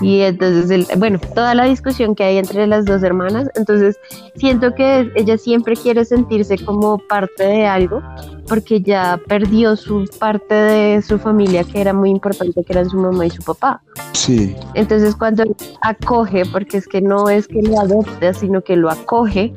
[0.00, 3.98] Y entonces, él- bueno, toda la discusión que hay entre las dos hermanas, entonces
[4.36, 8.00] siento que ella siempre quiere sentirse como parte de algo,
[8.46, 12.96] porque ya perdió su parte de su familia que era muy importante, que eran su
[12.96, 13.82] mamá y su papá.
[14.12, 14.54] Sí.
[14.74, 15.44] Entonces cuando
[15.82, 19.52] acoge, porque es que no es que lo adopte, sino que lo acoge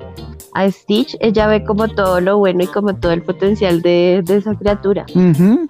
[0.53, 4.35] a Stitch, ella ve como todo lo bueno y como todo el potencial de, de
[4.35, 5.05] esa criatura.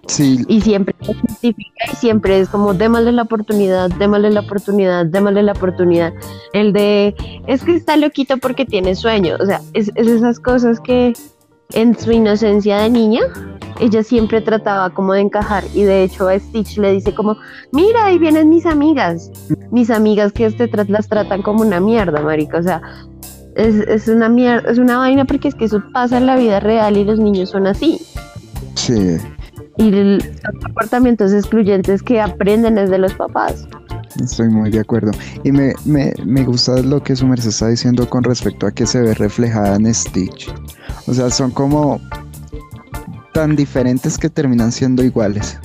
[0.07, 0.43] Sí.
[0.47, 5.51] Y siempre justifica y siempre es como démosle la oportunidad, démosle la oportunidad, démosle la
[5.51, 6.13] oportunidad.
[6.53, 7.15] El de
[7.47, 9.35] es que está loquito porque tiene sueño.
[9.39, 11.13] O sea, es, es esas cosas que
[11.73, 13.21] en su inocencia de niña,
[13.79, 15.63] ella siempre trataba como de encajar.
[15.73, 17.37] Y de hecho a Stitch le dice como,
[17.71, 19.31] mira, ahí vienen mis amigas.
[19.71, 22.57] Mis amigas que este tra- las tratan como una mierda, marica.
[22.57, 22.81] O sea,
[23.55, 26.59] es, es una mierda, es una vaina porque es que eso pasa en la vida
[26.59, 27.99] real y los niños son así
[28.75, 29.17] Sí.
[29.77, 33.67] y son comportamientos excluyentes que aprenden desde los papás.
[34.21, 35.11] Estoy muy de acuerdo.
[35.43, 38.85] Y me, me, me gusta lo que su merced está diciendo con respecto a que
[38.85, 40.53] se ve reflejada en Stitch.
[41.07, 41.99] O sea, son como
[43.33, 45.57] tan diferentes que terminan siendo iguales.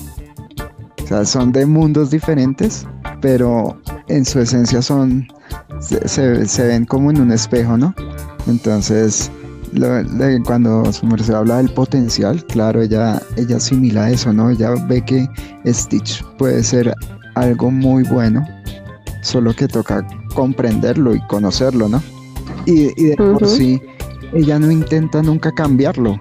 [1.03, 2.87] O sea, son de mundos diferentes,
[3.27, 5.27] pero en su esencia son.
[5.81, 7.93] se, se- se ven como en un espejo, ¿no?
[8.47, 9.33] Entonces,
[9.73, 10.05] lo-
[10.45, 14.49] cuando su merced habla del potencial, claro, ella, ella asimila eso, ¿no?
[14.51, 15.29] Ella ve que
[15.67, 16.95] Stitch puede ser
[17.35, 18.47] algo muy bueno,
[19.23, 22.01] solo que toca comprenderlo y conocerlo, ¿no?
[22.65, 23.83] Y, y de por sí,
[24.35, 26.21] ella no intenta nunca cambiarlo,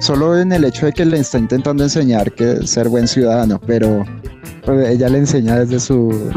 [0.00, 4.04] solo en el hecho de que le está intentando enseñar que ser buen ciudadano, pero
[4.64, 6.32] pues, ella le enseña desde su.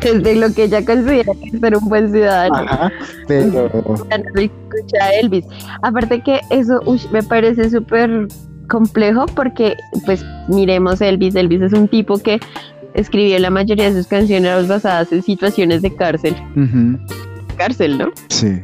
[0.00, 2.54] Desde lo que ella considera que es ser un buen ciudadano.
[2.56, 2.92] Ajá,
[3.28, 5.44] pero escucha a Elvis.
[5.82, 6.80] Aparte que eso
[7.12, 8.28] me parece súper
[8.68, 11.34] complejo porque, pues, miremos Elvis.
[11.34, 12.40] Elvis es un tipo que
[12.94, 16.34] escribió la mayoría de sus canciones basadas en situaciones de cárcel.
[17.56, 18.10] Cárcel, ¿no?
[18.28, 18.60] sí,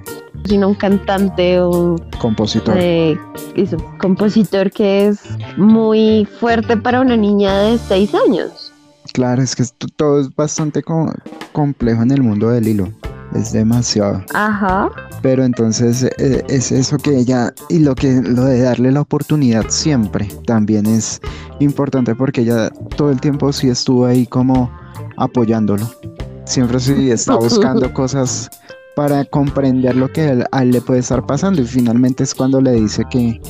[0.48, 2.74] Sino un cantante o compositor.
[2.78, 3.18] eh,
[3.56, 5.20] eso, compositor que es
[5.56, 8.72] muy fuerte para una niña de seis años.
[9.12, 9.64] Claro, es que
[9.96, 11.12] todo es bastante co-
[11.52, 12.88] complejo en el mundo del hilo.
[13.34, 14.22] Es demasiado.
[14.34, 14.90] Ajá.
[15.22, 19.64] Pero entonces eh, es eso que ella y lo que lo de darle la oportunidad
[19.68, 21.20] siempre también es
[21.58, 24.70] importante porque ella todo el tiempo sí estuvo ahí como
[25.16, 25.88] apoyándolo.
[26.44, 28.48] Siempre sí está buscando cosas
[28.96, 31.60] para comprender lo que él- a él le puede estar pasando.
[31.60, 33.40] Y finalmente es cuando le dice que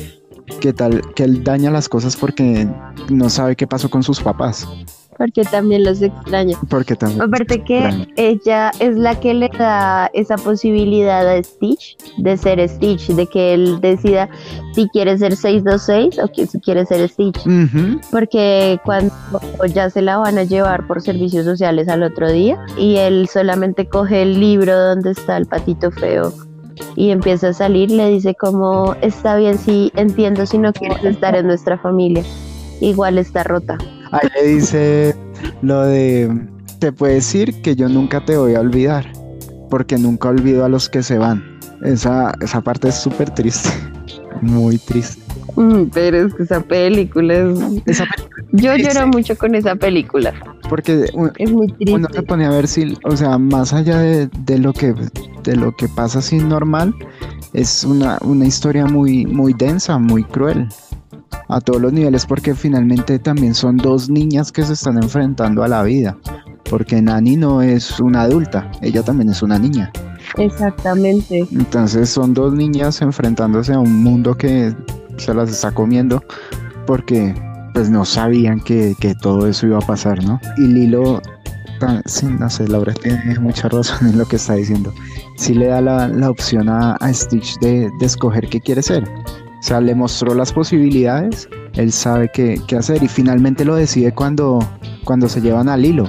[0.60, 2.68] que tal que él daña las cosas porque
[3.10, 4.66] no sabe qué pasó con sus papás,
[5.18, 6.58] Porque también los extraña.
[6.68, 8.06] porque también Aparte que extraña.
[8.16, 13.54] ella es la que le da esa posibilidad a Stitch de ser Stitch, de que
[13.54, 14.28] él decida
[14.74, 17.40] si quiere ser 626 o que si quiere ser Stitch.
[18.10, 19.12] Porque cuando
[19.72, 23.88] ya se la van a llevar por servicios sociales al otro día y él solamente
[23.88, 26.32] coge el libro donde está el patito feo
[26.94, 31.34] y empieza a salir, le dice como, está bien, sí, entiendo si no quieres estar
[31.34, 32.22] en nuestra familia.
[32.82, 33.78] Igual está rota.
[34.22, 35.14] Ahí le dice
[35.62, 36.30] lo de,
[36.78, 39.10] te puedo decir que yo nunca te voy a olvidar,
[39.70, 41.42] porque nunca olvido a los que se van.
[41.82, 43.68] Esa, esa parte es súper triste,
[44.40, 45.22] muy triste.
[45.56, 47.58] Mm, Pero es que esa película es...
[47.86, 48.04] Esa
[48.52, 50.34] Yo Sí, lloro mucho con esa película.
[50.68, 51.06] porque
[51.38, 52.22] Es muy uno se triste.
[52.22, 54.94] pone a ver si, o sea, más allá de, de lo que
[55.44, 56.94] de lo que pasa así normal,
[57.52, 60.68] es una, una historia muy, muy densa, muy cruel.
[61.48, 65.68] A todos los niveles porque finalmente también son dos niñas que se están enfrentando a
[65.68, 66.16] la vida.
[66.68, 69.92] Porque Nani no es una adulta, ella también es una niña.
[70.36, 71.46] Exactamente.
[71.52, 74.74] Entonces son dos niñas enfrentándose a un mundo que
[75.16, 76.22] se las está comiendo
[76.86, 77.34] porque
[77.72, 80.40] pues no sabían que, que todo eso iba a pasar, ¿no?
[80.56, 81.20] Y Lilo,
[82.06, 84.92] sí, no sé, Laura tiene mucha razón en lo que está diciendo.
[85.36, 89.06] Sí le da la, la opción a, a Stitch de, de escoger qué quiere ser.
[89.58, 94.12] O sea, le mostró las posibilidades, él sabe qué, qué hacer y finalmente lo decide
[94.12, 94.58] cuando,
[95.04, 96.06] cuando se llevan a Lilo.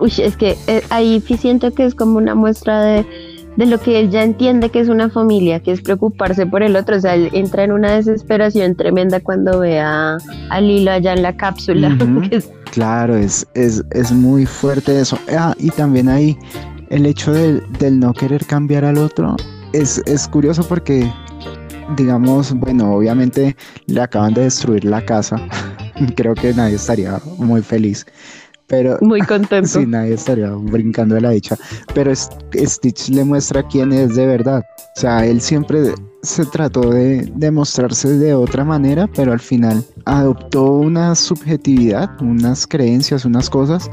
[0.00, 3.06] Uy, es que eh, ahí siento que es como una muestra de,
[3.56, 6.74] de lo que él ya entiende que es una familia, que es preocuparse por el
[6.74, 6.96] otro.
[6.96, 10.16] O sea, él entra en una desesperación tremenda cuando ve a,
[10.50, 11.96] a Lilo allá en la cápsula.
[12.30, 15.16] Que es- Claro, es, es, es muy fuerte eso.
[15.30, 16.36] Ah, y también ahí
[16.90, 19.36] el hecho del, del no querer cambiar al otro
[19.72, 21.10] es, es curioso porque,
[21.96, 25.40] digamos, bueno, obviamente le acaban de destruir la casa.
[26.16, 28.06] Creo que nadie estaría muy feliz.
[28.66, 29.68] Pero muy contento.
[29.68, 31.56] sí, nadie estaría brincando de la dicha.
[31.94, 34.62] Pero Stitch le muestra quién es de verdad.
[34.96, 39.84] O sea, él siempre se trató de, de mostrarse de otra manera, pero al final
[40.04, 43.88] adoptó una subjetividad, unas creencias, unas cosas,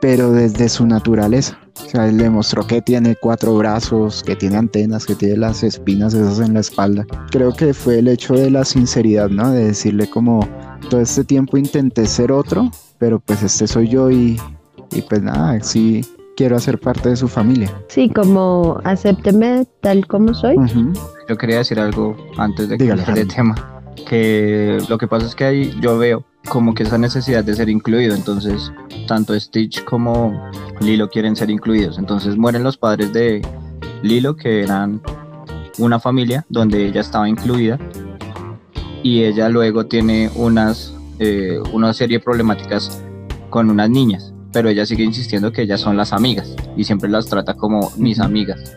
[0.00, 1.58] pero desde su naturaleza.
[1.84, 5.62] O sea, él le mostró que tiene cuatro brazos, que tiene antenas, que tiene las
[5.62, 7.06] espinas esas en la espalda.
[7.30, 9.50] Creo que fue el hecho de la sinceridad, ¿no?
[9.50, 10.40] De decirle como,
[10.90, 14.40] todo este tiempo intenté ser otro, pero pues este soy yo y,
[14.92, 16.04] y pues nada, sí
[16.36, 17.72] quiero hacer parte de su familia.
[17.88, 20.56] Sí, como acépteme tal como soy.
[20.56, 20.92] Ujú.
[21.28, 23.82] Yo quería decir algo antes de Dígale, cambiar de tema.
[24.06, 27.68] Que lo que pasa es que ahí yo veo como que esa necesidad de ser
[27.68, 28.14] incluido.
[28.14, 28.72] Entonces,
[29.06, 31.98] tanto Stitch como Lilo quieren ser incluidos.
[31.98, 33.42] Entonces mueren los padres de
[34.02, 35.00] Lilo, que eran
[35.78, 37.78] una familia donde ella estaba incluida.
[39.02, 43.02] Y ella luego tiene unas, eh, una serie de problemáticas
[43.50, 44.32] con unas niñas.
[44.52, 46.54] Pero ella sigue insistiendo que ellas son las amigas.
[46.76, 48.76] Y siempre las trata como mis amigas.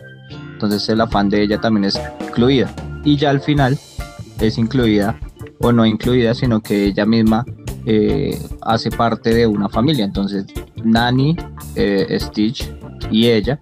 [0.52, 2.72] Entonces el afán de ella también es incluida.
[3.02, 3.78] Y ya al final
[4.40, 5.18] es incluida
[5.60, 7.44] o no incluida, sino que ella misma
[7.86, 10.04] eh, hace parte de una familia.
[10.04, 10.46] Entonces
[10.84, 11.36] Nani,
[11.74, 12.70] eh, Stitch
[13.10, 13.58] y ella,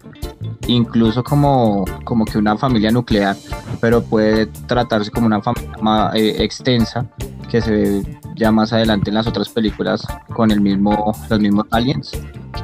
[0.66, 3.36] incluso como, como que una familia nuclear,
[3.80, 7.06] pero puede tratarse como una familia ma- eh, extensa
[7.48, 11.64] que se ve ya más adelante en las otras películas con el mismo, los mismos
[11.70, 12.12] aliens,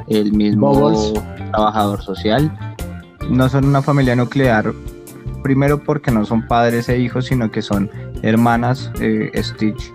[0.07, 1.13] el mismo Bubbles.
[1.51, 2.55] trabajador social.
[3.29, 4.71] No son una familia nuclear,
[5.41, 7.89] primero porque no son padres e hijos, sino que son
[8.21, 9.91] hermanas eh, Stitch,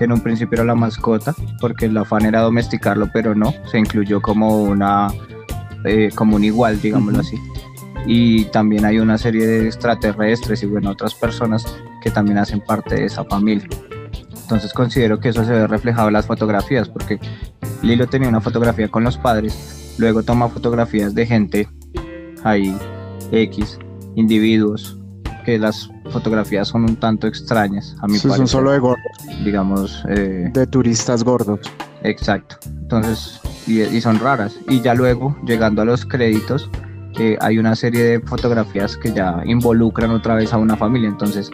[0.00, 3.78] que en un principio era la mascota, porque el afán era domesticarlo, pero no, se
[3.78, 5.08] incluyó como una
[5.84, 7.28] eh, como un igual, digámoslo Ujú.
[7.28, 7.38] así.
[8.06, 11.66] Y también hay una serie de extraterrestres y bueno, otras personas
[12.02, 13.68] que también hacen parte de esa familia.
[14.40, 17.20] Entonces considero que eso se ve reflejado en las fotografías, porque
[17.82, 21.68] Lilo tenía una fotografía con los padres, luego toma fotografías de gente
[22.42, 22.74] ahí,
[23.32, 23.78] X,
[24.14, 24.98] individuos,
[25.44, 28.48] que las fotografías son un tanto extrañas, a mi Sí, son parecer.
[28.48, 29.06] solo de gordos,
[29.44, 31.60] digamos, eh, de turistas gordos.
[32.02, 32.56] Exacto.
[32.66, 34.56] Entonces, y, y son raras.
[34.68, 36.70] Y ya luego, llegando a los créditos,
[37.18, 41.08] eh, hay una serie de fotografías que ya involucran otra vez a una familia.
[41.08, 41.50] Entonces,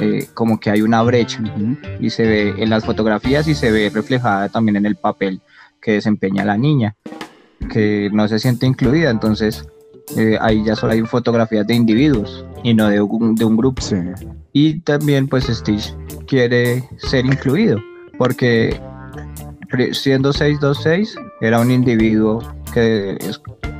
[0.00, 1.76] eh, como que hay una brecha Ujú.
[2.00, 5.40] y se ve en las fotografías y se ve reflejada también en el papel
[5.80, 6.96] que desempeña la niña,
[7.72, 9.10] que no se siente incluida.
[9.10, 9.66] Entonces,
[10.16, 13.82] eh, ahí ya solo hay fotografías de individuos y no de un, de un grupo.
[13.82, 13.96] Sí.
[14.52, 15.94] Y también pues Stitch
[16.26, 17.78] quiere ser incluido,
[18.16, 18.80] porque
[19.92, 22.42] siendo 626 era un individuo
[22.72, 23.18] que,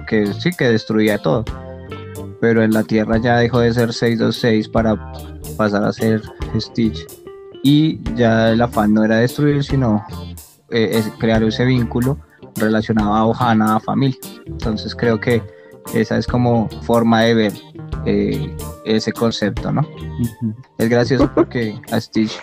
[0.07, 1.45] que sí que destruía todo.
[2.41, 5.12] Pero en la Tierra ya dejó de ser 626 para
[5.57, 6.23] pasar a ser
[6.57, 7.07] Stitch.
[7.64, 10.05] Y ya el afán no era destruir, sino
[10.71, 12.19] eh, es crear ese vínculo
[12.55, 14.19] relacionado a Ohana, a familia.
[14.47, 15.43] Entonces creo que
[15.94, 17.53] esa es como forma de ver
[18.05, 19.83] eh, ese concepto, ¿no?
[19.83, 20.55] Ujú.
[20.79, 22.38] Es gracioso porque a Stitch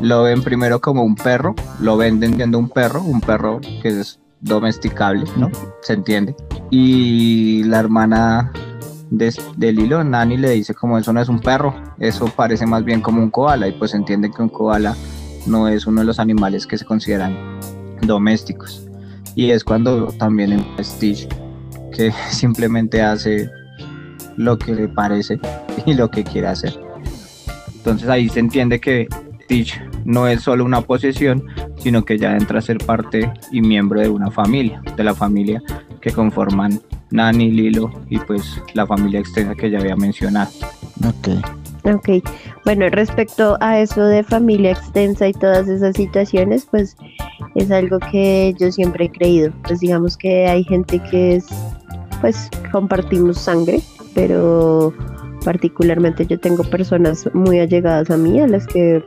[0.00, 4.20] lo ven primero como un perro, lo venden siendo un perro, un perro que es
[4.40, 5.50] domesticable, ¿no?
[5.82, 6.36] Se entiende.
[6.70, 8.52] Y la hermana
[9.10, 12.84] de, de Lilo, Nani, le dice como eso no es un perro, eso parece más
[12.84, 14.94] bien como un koala y pues entienden que un koala
[15.46, 17.36] no es uno de los animales que se consideran
[18.02, 18.86] domésticos.
[19.34, 21.28] Y es cuando también en Stitch
[21.96, 23.50] que simplemente hace
[24.36, 25.40] lo que le parece
[25.86, 26.78] y lo que quiere hacer.
[27.76, 29.08] Entonces ahí se entiende que
[29.44, 31.44] Stitch no es solo una posesión,
[31.78, 35.62] sino que ya entra a ser parte y miembro de una familia, de la familia
[36.00, 36.80] que conforman
[37.10, 40.50] Nani, Lilo y pues la familia extensa que ya había mencionado.
[41.06, 41.28] Ok.
[41.84, 42.08] Ok,
[42.64, 46.96] bueno, respecto a eso de familia extensa y todas esas situaciones, pues
[47.54, 49.52] es algo que yo siempre he creído.
[49.62, 51.46] Pues digamos que hay gente que es,
[52.20, 53.80] pues compartimos sangre,
[54.14, 54.92] pero
[55.44, 59.02] particularmente yo tengo personas muy allegadas a mí, a las que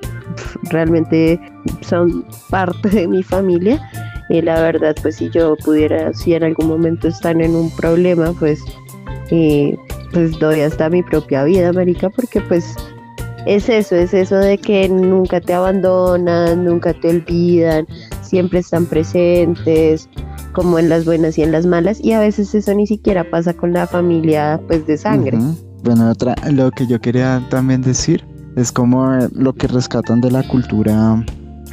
[0.70, 1.39] realmente
[1.82, 3.82] son parte de mi familia.
[4.30, 8.32] Y la verdad, pues si yo pudiera, si en algún momento están en un problema,
[8.39, 8.64] pues,
[9.32, 9.76] eh,
[10.14, 12.76] pues doy hasta mi propia vida, marica, porque pues
[13.45, 17.88] es eso, es eso de que nunca te abandonan, nunca te olvidan,
[18.22, 20.07] siempre están presentes,
[20.60, 23.53] como en las buenas y en las malas, y a veces eso ni siquiera pasa
[23.53, 25.38] con la familia pues de sangre.
[25.86, 28.26] Bueno, otra, lo que yo quería también decir
[28.57, 31.24] es como eh, lo que rescatan de la cultura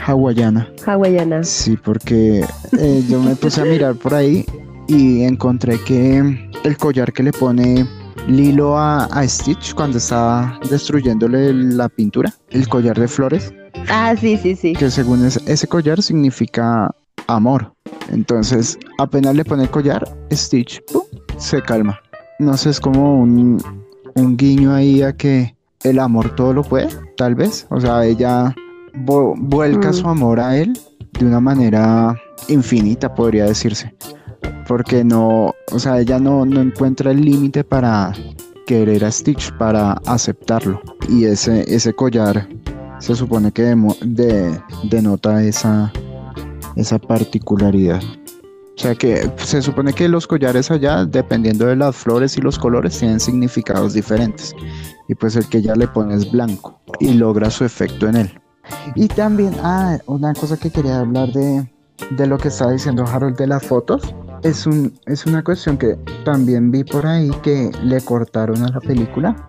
[0.07, 0.69] hawaiana.
[0.87, 1.43] Hawaiana.
[1.43, 2.45] Sí, porque
[2.79, 4.45] eh, yo me puse a mirar por ahí
[4.87, 7.85] y encontré que el collar que le pone
[8.29, 13.53] Lilo a, a Stitch cuando está destruyéndole la pintura, el collar de flores,
[13.89, 14.73] Ah, sí, sí, sí.
[14.75, 16.91] que según es- ese collar significa
[17.27, 17.73] amor.
[18.11, 21.03] Entonces, apenas le pone el collar, Stitch ¡pum!
[21.39, 21.99] se calma.
[22.39, 23.63] No sé, es como un,
[24.15, 27.67] un guiño ahí a que el amor todo lo puede, tal vez.
[27.71, 28.55] O sea, ella
[28.95, 29.95] vuelca Mm.
[29.95, 30.79] su amor a él
[31.19, 32.17] de una manera
[32.49, 33.95] infinita, podría decirse.
[34.69, 38.13] Porque no, o sea, ella no, no encuentra el límite para
[38.67, 40.81] querer a Stitch, para aceptarlo.
[41.09, 42.49] Y ese, ese collar
[42.99, 44.59] se supone que demo- de-
[44.91, 45.93] denota esa,
[46.77, 48.03] esa particularidad.
[48.77, 52.59] O sea que se supone que los collares allá, dependiendo de las flores y los
[52.59, 54.55] colores, tienen significados diferentes.
[55.09, 58.41] Y pues el que ya le pone es blanco y logra su efecto en él.
[58.95, 61.67] Y también, ah, una cosa que quería hablar de,
[62.11, 64.15] de lo que estaba diciendo Harold de las fotos.
[64.43, 65.97] Es, un, es una cuestión que
[66.27, 69.49] también vi por ahí que le cortaron a la película.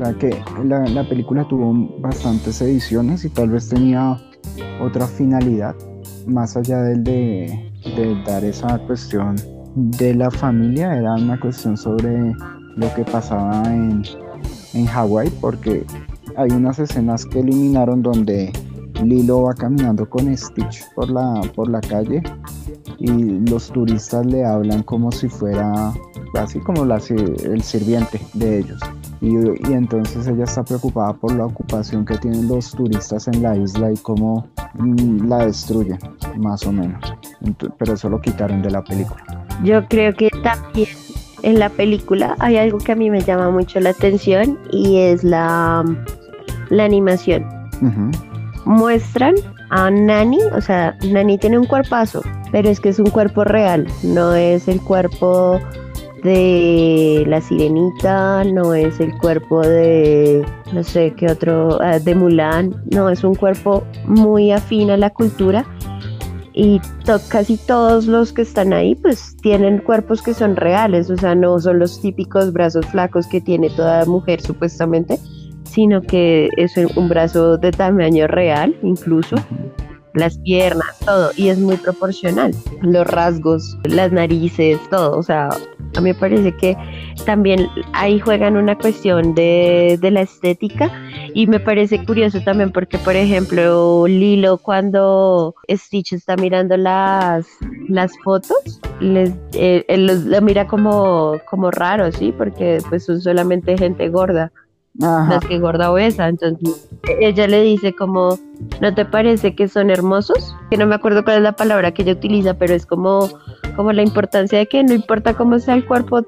[0.00, 4.20] O sea que la película tuvo bastantes ediciones y tal vez tenía
[4.80, 5.74] otra finalidad
[6.26, 9.36] más allá del de, de dar esa cuestión
[9.74, 12.34] de la familia, era una cuestión sobre
[12.76, 14.02] lo que pasaba en,
[14.74, 15.84] en Hawái, porque
[16.36, 18.52] hay unas escenas que eliminaron donde
[19.04, 22.22] Lilo va caminando con Stitch por la, por la calle
[22.98, 23.08] y
[23.48, 25.92] los turistas le hablan como si fuera
[26.38, 28.80] así como el sirviente de ellos.
[29.22, 33.56] Y, y entonces ella está preocupada por la ocupación que tienen los turistas en la
[33.56, 35.98] isla y cómo mm, la destruyen,
[36.36, 37.00] más o menos.
[37.78, 39.46] Pero eso lo quitaron de la película.
[39.62, 40.88] Yo creo que también
[41.44, 45.22] en la película hay algo que a mí me llama mucho la atención y es
[45.22, 45.84] la,
[46.70, 47.44] la animación.
[47.80, 48.10] Ujú.
[48.64, 49.36] Muestran
[49.70, 53.86] a Nani, o sea, Nani tiene un cuerpazo, pero es que es un cuerpo real,
[54.02, 55.60] no es el cuerpo
[56.22, 62.82] de la sirenita, no es el cuerpo de, no sé qué otro, ah, de Mulan,
[62.90, 65.66] no, es un cuerpo muy afín a la cultura
[66.54, 66.80] y
[67.28, 71.58] casi todos los que están ahí pues tienen cuerpos que son reales, o sea, no
[71.58, 75.18] son los típicos brazos flacos que tiene toda mujer supuestamente,
[75.64, 79.36] sino que es un brazo de tamaño real incluso,
[80.14, 85.48] las piernas, todo, y es muy proporcional, los rasgos, las narices, todo, o sea,
[85.96, 86.76] a mí me parece que
[87.26, 90.90] también ahí juegan una cuestión de, de la estética
[91.34, 97.46] y me parece curioso también porque, por ejemplo, Lilo cuando Stitch está mirando las,
[97.88, 102.32] las fotos, les, eh, él lo mira como, como raro, ¿sí?
[102.36, 104.50] Porque pues son solamente gente gorda,
[105.00, 105.24] Ajá.
[105.24, 106.28] más que gorda obesa.
[106.28, 108.38] Entonces e- ella le dice como,
[108.80, 110.54] ¿no te parece que son hermosos?
[110.70, 113.28] Que no me acuerdo cuál es la palabra que ella utiliza, pero es como,
[113.76, 116.22] como la importancia de que no importa cómo sea el cuerpo,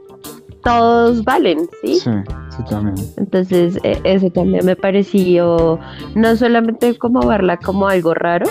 [0.62, 1.96] todos valen, ¿sí?
[1.96, 2.10] Sí,
[2.56, 2.94] sí, también.
[3.18, 5.78] Entonces, e- eso también me pareció
[6.14, 8.46] no solamente como verla como algo raro,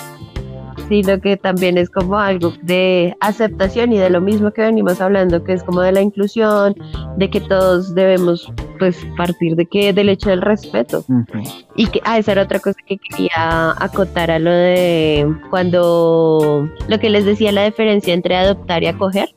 [0.90, 5.44] sino que también es como algo de aceptación y de lo mismo que venimos hablando,
[5.44, 6.76] que es como de la inclusión,
[7.18, 11.06] de que todos debemos pues partir de que del hecho del respeto.
[11.76, 17.00] Y que, ah, esa era otra cosa que quería acotar a lo de cuando, lo
[17.00, 19.30] que les decía, la diferencia entre adoptar y acoger.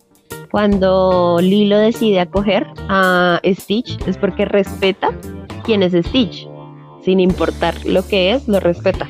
[0.50, 5.10] Cuando Lilo decide acoger a Stitch es porque respeta
[5.64, 6.48] quién es Stitch.
[7.02, 9.08] Sin importar lo que es, lo respeta.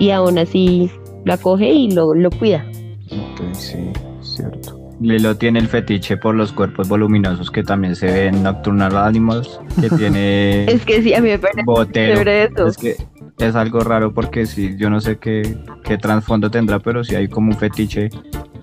[0.00, 0.90] Y aún así
[1.24, 2.64] lo acoge y lo, lo cuida.
[3.10, 4.80] Ok, sí, cierto.
[5.00, 9.60] Lilo tiene el fetiche por los cuerpos voluminosos que también se ven en Nocturnal Animals,
[9.80, 12.66] que tiene Es que sí, a mí me parece botero.
[12.66, 12.96] Es que
[13.38, 17.28] es algo raro porque sí, yo no sé qué, qué trasfondo tendrá, pero sí hay
[17.28, 18.08] como un fetiche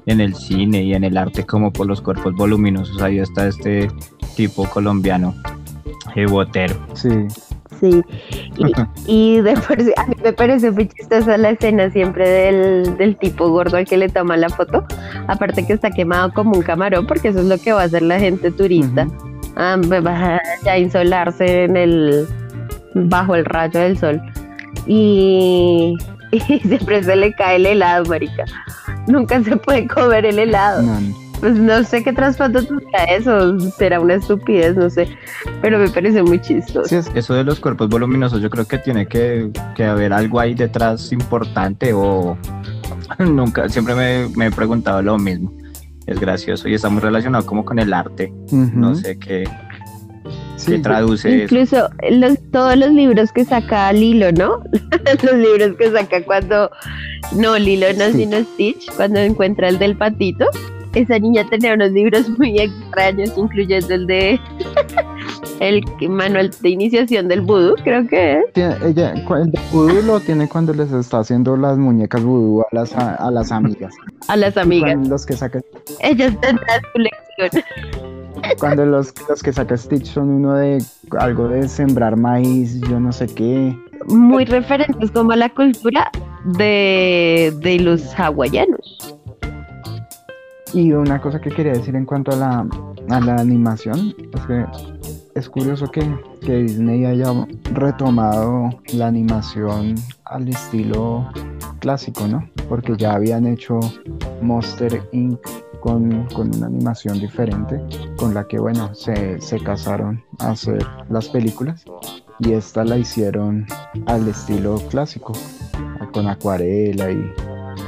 [0.05, 3.01] en el cine y en el arte como por los cuerpos voluminosos.
[3.01, 3.89] Ahí está este
[4.35, 5.35] tipo colombiano,
[6.15, 6.75] eh, botero.
[6.93, 7.09] Sí,
[7.81, 8.03] Sí,
[8.57, 8.71] y,
[9.37, 13.17] y de por sí, a mí me parece muy chistosa la escena siempre del, del
[13.17, 14.85] tipo gordo al que le toma la foto.
[15.27, 18.03] Aparte que está quemado como un camarón, porque eso es lo que va a hacer
[18.03, 19.07] la gente turista.
[19.55, 20.39] Ah, va
[20.71, 22.27] a insolarse en el
[22.93, 24.21] bajo el rayo del sol.
[24.85, 25.97] Y,
[26.31, 28.45] y siempre se le cae el helado, marica.
[29.07, 30.83] Nunca se puede comer el helado.
[30.83, 31.30] No, no.
[31.41, 35.07] Pues no sé qué trasfondo tendrá eso, será una estupidez, no sé,
[35.61, 36.87] pero me parece muy chistoso.
[36.87, 40.39] Sí, es Eso de los cuerpos voluminosos, yo creo que tiene que, que haber algo
[40.39, 42.37] ahí detrás importante o
[43.19, 45.51] nunca, siempre me, me he preguntado lo mismo.
[46.07, 48.31] Es gracioso y está muy relacionado como con el arte.
[48.51, 49.43] No sé qué,
[50.57, 51.55] Sí, qué traduce eso.
[51.55, 54.61] Incluso los, todos los libros que saca Lilo, ¿no?
[55.23, 56.69] los libros que saca cuando,
[57.35, 58.13] no, Lilo no, Sí.
[58.13, 60.45] sino Stitch, cuando encuentra el del patito.
[60.93, 64.39] Esa niña tenía unos libros muy extraños, incluyendo el de
[65.59, 68.53] el manual de iniciación del vudú, creo que es.
[68.53, 72.93] Tiene- ella, el vudú lo tiene cuando les está haciendo las muñecas vudú a las,
[72.95, 73.93] a, a las amigas.
[74.27, 74.91] A las amigas.
[74.93, 75.61] Cuando los que saca,
[76.01, 77.63] Ellas tendrán su lección.
[78.59, 80.79] cuando los, los que saca Stitch son uno de
[81.19, 83.77] algo de sembrar maíz, yo no sé qué.
[84.07, 86.09] Muy referentes como a la cultura
[86.57, 89.15] de, de los hawaianos.
[90.73, 92.67] Y una cosa que quería decir en cuanto a la,
[93.09, 94.65] a la animación es que
[95.35, 96.01] es curioso que,
[96.41, 97.31] que Disney haya
[97.73, 99.95] retomado la animación
[100.25, 101.29] al estilo
[101.79, 102.49] clásico, ¿no?
[102.69, 103.79] Porque ya habían hecho
[104.41, 105.39] Monster Inc.
[105.81, 107.81] Con, con una animación diferente,
[108.15, 111.83] con la que, bueno, se, se casaron a hacer las películas
[112.37, 113.65] y esta la hicieron
[114.05, 115.33] al estilo clásico,
[116.13, 117.33] con acuarela y,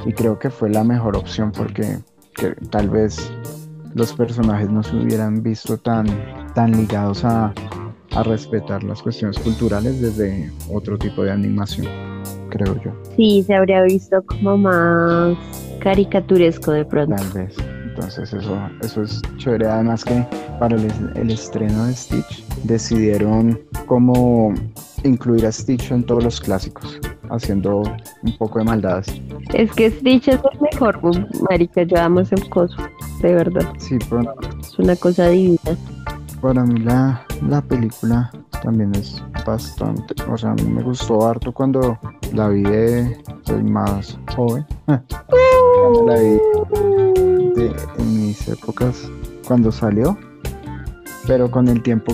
[0.07, 1.99] y creo que fue la mejor opción porque
[2.33, 3.31] que tal vez
[3.93, 6.05] los personajes no se hubieran visto tan,
[6.53, 7.53] tan ligados a,
[8.11, 11.87] a respetar las cuestiones culturales desde otro tipo de animación,
[12.49, 15.37] creo yo, Sí, se habría visto como más
[15.79, 17.15] caricaturesco de pronto.
[17.15, 17.55] tal vez.
[17.85, 19.67] Entonces eso, eso es chévere.
[19.67, 20.25] Además que
[20.59, 24.51] para el, el estreno de Stitch decidieron como
[25.03, 27.81] incluir a Stitch en todos los clásicos, haciendo
[28.23, 29.21] un poco de maldades.
[29.53, 30.99] Es que Stitch es el mejor,
[31.49, 32.75] marica, yo amo ese coso,
[33.21, 33.67] de verdad.
[33.77, 35.59] Sí, pero Es una cosa divina.
[36.41, 38.31] Para mí la, la película
[38.63, 41.97] también es bastante, o sea, a mí me gustó harto cuando
[42.33, 46.39] la vi de, soy más joven, cuando la vi
[47.55, 49.09] de- en mis épocas
[49.47, 50.17] cuando salió,
[51.27, 52.13] pero con el tiempo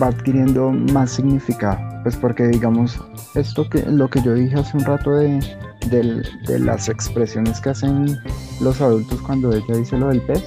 [0.00, 3.00] va adquiriendo más significado, pues porque digamos,
[3.34, 5.40] esto que lo que yo dije hace un rato de,
[5.90, 8.18] de las expresiones que hacen
[8.60, 10.44] los adultos cuando ella dice lo del pez,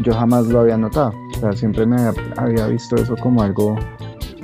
[0.00, 1.12] yo jamás lo había notado.
[1.36, 1.96] O sea, siempre me
[2.36, 3.76] había, visto eso como algo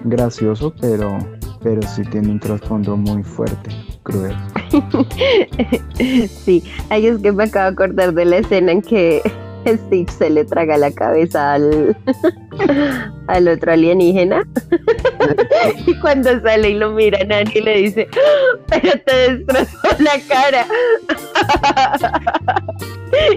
[0.05, 1.19] gracioso, pero,
[1.63, 3.71] pero sí tiene un trasfondo muy fuerte,
[4.03, 4.37] cruel.
[6.45, 9.23] Sí, ay, es que me acabo de acordar de la escena en que
[9.67, 11.97] Stitch se le traga la cabeza al,
[13.27, 14.43] al otro alienígena.
[15.87, 18.59] y cuando sale y lo mira, Nani le dice, "¡Ah!
[18.69, 20.67] pero te destrozó la cara.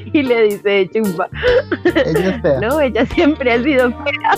[0.14, 1.28] y le dice chumba,
[1.96, 2.60] Ella es fea.
[2.62, 4.38] no, ella siempre ha sido fea.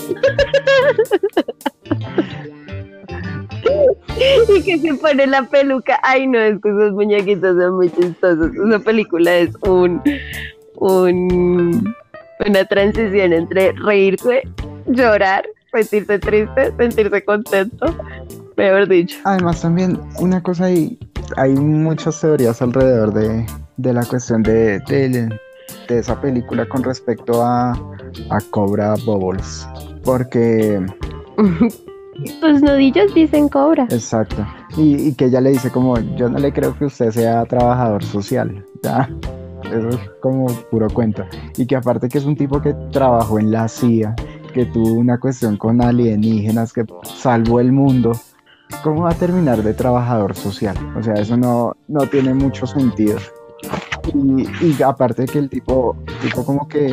[4.56, 5.98] y que se pone la peluca.
[6.02, 8.50] Ay, no, es que esos muñequitos son muy chistosos.
[8.54, 10.00] Esa película es un,
[10.76, 11.94] un
[12.46, 14.42] una transición entre reírse,
[14.86, 17.86] llorar, sentirse triste, sentirse contento.
[18.56, 19.18] Mejor dicho.
[19.24, 20.98] Además también una cosa ahí,
[21.36, 23.46] hay muchas teorías alrededor de,
[23.76, 25.28] de la cuestión de, de,
[25.88, 29.66] de esa película con respecto a, a Cobra Bubbles.
[30.04, 30.84] Porque
[32.40, 33.88] Tus nudillos dicen cobra.
[33.90, 34.46] Exacto.
[34.76, 38.04] Y, y que ella le dice como, yo no le creo que usted sea trabajador
[38.04, 38.64] social.
[38.82, 39.08] Ya,
[39.74, 41.24] eso es como puro cuento.
[41.56, 44.14] Y que aparte que es un tipo que trabajó en la CIA,
[44.52, 48.12] que tuvo una cuestión con alienígenas, que salvó el mundo.
[48.82, 50.76] ¿Cómo va a terminar de trabajador social?
[50.98, 53.18] O sea, eso no, no tiene mucho sentido.
[54.14, 56.90] Y, y aparte que el tipo, tipo como que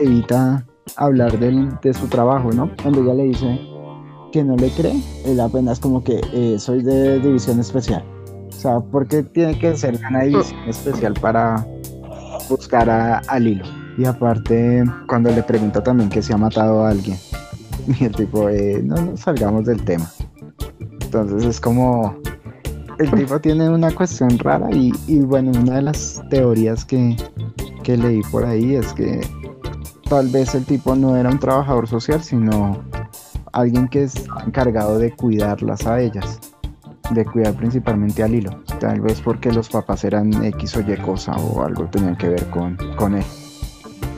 [0.00, 0.64] evita
[0.96, 2.70] hablar del, de su trabajo, ¿no?
[2.82, 3.60] Cuando ella le dice,
[4.32, 8.04] que no le cree, él apenas como que eh, soy de división especial.
[8.48, 11.66] O sea, ¿por qué tiene que ser una división especial para
[12.48, 13.64] buscar a, al hilo?
[13.98, 17.18] Y aparte, cuando le pregunta también que si ha matado a alguien,
[18.00, 20.10] y el tipo, eh, no nos salgamos del tema.
[21.00, 22.16] Entonces es como,
[22.98, 27.16] el tipo tiene una cuestión rara y, y bueno, una de las teorías que,
[27.82, 29.20] que leí por ahí es que
[30.08, 32.82] tal vez el tipo no era un trabajador social, sino
[33.52, 36.40] alguien que es encargado de cuidarlas a ellas,
[37.10, 38.50] de cuidar principalmente al hilo.
[38.80, 42.46] Tal vez porque los papás eran X o Y cosa o algo tenían que ver
[42.50, 43.24] con, con él.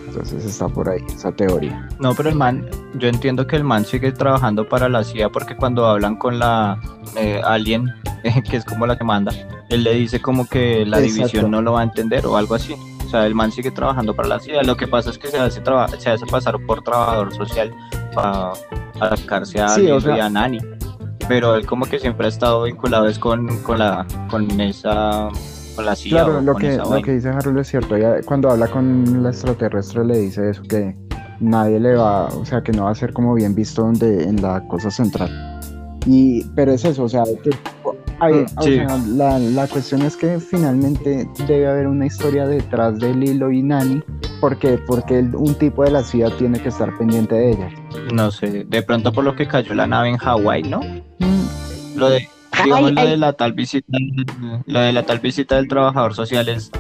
[0.09, 1.87] Entonces está por ahí esa teoría.
[2.01, 5.55] No, pero el man, yo entiendo que el man sigue trabajando para la CIA porque
[5.57, 6.81] cuando hablan con la
[7.17, 7.87] eh, alien,
[8.51, 9.33] que es como la que manda,
[9.69, 11.15] él le dice como que la Exacto.
[11.15, 12.75] división no lo va a entender o algo así.
[13.07, 14.63] O sea, el man sigue trabajando para la CIA.
[14.65, 17.73] Lo que pasa es que se hace, traba- se hace pasar por trabajador social
[18.15, 18.53] para
[19.01, 20.59] atacarse a Sí, o sea- y a Nani.
[21.29, 25.29] Pero él como que siempre ha estado vinculado es con, con la con esa
[25.77, 27.95] con la CIA Claro, o lo que, lo que dice Harold es cierto.
[27.97, 30.97] Ella, cuando habla con la extraterrestre le dice eso, que
[31.41, 34.43] nadie le va, o sea, que no va a ser como bien visto donde, en
[34.43, 35.31] la cosa central.
[36.07, 37.51] Y, pero es eso, o sea, que-
[38.21, 38.75] hay- Mm, o sí.
[38.75, 43.63] sea, la, la cuestión es que finalmente debe haber una historia detrás de Lilo y
[43.63, 44.03] Nani,
[44.41, 47.69] porque, porque un tipo de la CIA tiene que estar pendiente de ella.
[48.13, 50.81] No sé, de pronto por lo que cayó la nave en Hawái, ¿no?
[51.19, 52.29] Mm, Lo de,
[52.65, 53.11] digamos, lo ay.
[53.11, 53.87] de la tal visita,
[54.67, 56.71] lo de la tal visita del trabajador social es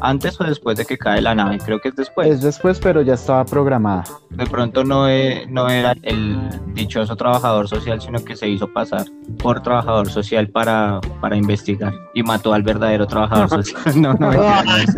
[0.00, 2.28] antes o después de que cae la nave, creo que es después.
[2.28, 4.04] Es después, pero ya estaba programada.
[4.30, 6.38] De pronto no, e- no era el
[6.74, 9.04] dichoso trabajador social, sino que se hizo pasar
[9.42, 13.82] por trabajador social para, para investigar y mató al verdadero trabajador social.
[13.96, 14.86] No, no, no es.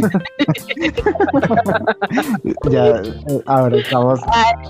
[2.70, 3.00] Ya,
[3.46, 4.20] ahora estamos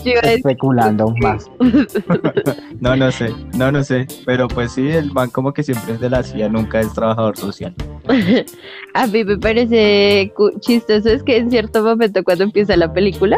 [0.05, 1.47] Yo iba a decir- especulando más.
[2.81, 6.01] no, no sé, no, no sé, pero pues sí, el man como que siempre es
[6.01, 7.74] de la CIA, nunca es trabajador social.
[8.95, 10.17] A mí me parece
[10.60, 13.36] chistoso es que en cierto momento cuando empieza la película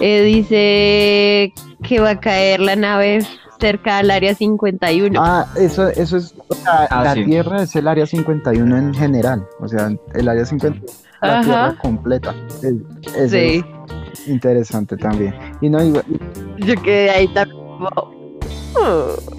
[0.00, 1.52] eh, dice
[1.86, 3.20] que va a caer la nave
[3.60, 5.18] cerca al área 51.
[5.22, 7.24] Ah, eso, eso es, o sea, Ah, la sí.
[7.24, 10.80] Tierra es el área 51 en general, o sea, el área 50
[11.22, 11.42] la Ajá.
[11.44, 12.34] Tierra completa.
[12.62, 12.74] Es-
[13.16, 13.64] eso sí,
[14.12, 15.34] es interesante también.
[15.60, 16.04] Y no, igual-
[16.58, 17.58] yo quedé ahí también.
[17.96, 18.10] "Oh".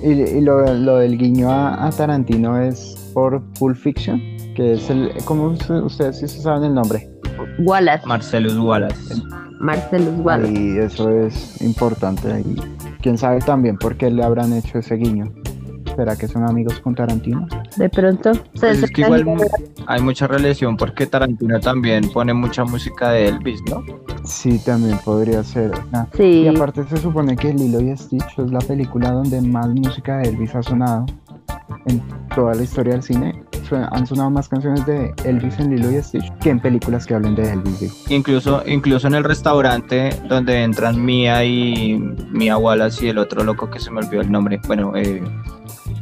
[0.01, 4.19] y, y lo, lo del guiño a, a Tarantino es por Pulp Fiction,
[4.55, 7.09] que es el, ¿cómo usted- ustedes sí se saben el nombre?
[7.59, 9.15] Wallace, Marcellus Wallace.
[9.59, 10.51] Marcelus Wallace.
[10.53, 12.41] Y eso es importante.
[12.41, 12.55] Y
[13.01, 15.31] quién sabe también por qué le habrán hecho ese guiño.
[15.95, 17.47] ¿Será que son amigos con Tarantino?
[17.77, 18.33] De pronto.
[18.33, 19.23] se Pues es que igual
[19.87, 23.81] hay mucha relación porque Tarantino también pone mucha música de Elvis, ¿no?
[24.25, 25.71] Sí, también podría ser.
[25.93, 29.39] Ah, y- Y Sí, aparte se supone que Lilo y Stitch es la película donde
[29.41, 31.05] más música de Elvis ha sonado
[31.87, 32.01] en
[32.35, 33.43] toda la historia del cine.
[33.91, 37.33] Han sonado más canciones de Elvis en Lilo y Stitch que en películas que hablen
[37.35, 38.05] de Elvis.
[38.09, 41.97] Incluso, incluso en el restaurante donde entran Mia y
[42.31, 45.23] Mia Wallace y el otro loco que se me olvidó el nombre, bueno, eh,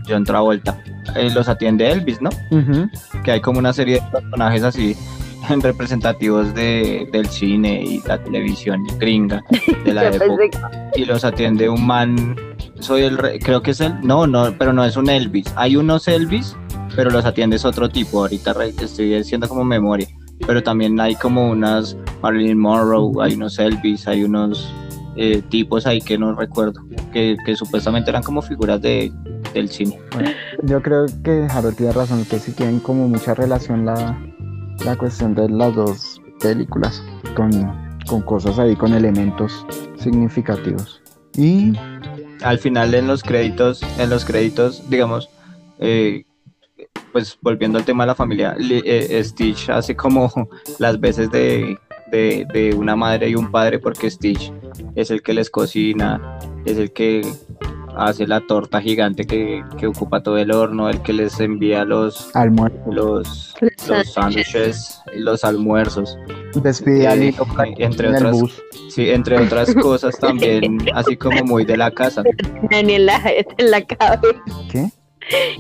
[0.08, 0.78] John Travolta,
[1.16, 2.30] eh, los atiende Elvis, ¿no?
[3.24, 4.98] Que hay como una serie de personajes así
[5.62, 9.42] representativos de, del cine y la televisión gringa
[9.86, 10.92] de la época.
[10.96, 12.36] y los atiende un man.
[12.84, 14.06] Soy el rey, creo que es el.
[14.06, 15.46] No, no, pero no es un Elvis.
[15.56, 16.58] Hay unos Elvis,
[16.98, 18.20] pero los atiende es otro tipo.
[18.20, 20.06] Ahorita rey, te estoy diciendo como memoria.
[20.46, 24.70] Pero también hay como unas Marilyn Monroe, hay unos Elvis, hay unos
[25.16, 26.82] eh, tipos ahí que no recuerdo,
[27.14, 29.14] que, que supuestamente eran como figuras de,
[29.54, 29.98] del cine.
[30.64, 34.20] Yo creo que Harold tiene razón, que sí tienen como mucha relación la,
[34.84, 37.02] la cuestión de las dos películas,
[37.34, 37.50] con,
[38.08, 39.66] con cosas ahí, con elementos
[39.98, 41.02] significativos.
[41.36, 41.74] Y
[42.44, 45.30] al final en los créditos, en los créditos, digamos,
[45.80, 46.24] eh,
[47.12, 50.32] pues volviendo al tema de la familia, Li- eh, Stitch hace como
[50.80, 51.78] las veces de,
[52.12, 54.52] de, de una madre y un padre porque Stitch
[54.96, 57.22] es el que les cocina, es el que
[57.96, 62.36] hace la torta gigante que, que ocupa todo el horno, el que les envía los
[62.36, 66.18] almuerzo, los, Los los sándwiches, los almuerzos,
[66.56, 67.46] despide a Eh, Lilo
[67.78, 68.62] entre en el otras- bus.
[68.90, 72.24] sí, entre otras cosas también, así como muy de la casa.
[72.72, 73.22] Nani en la,
[73.58, 74.42] en la cabeza
[74.72, 74.90] ¿Qué?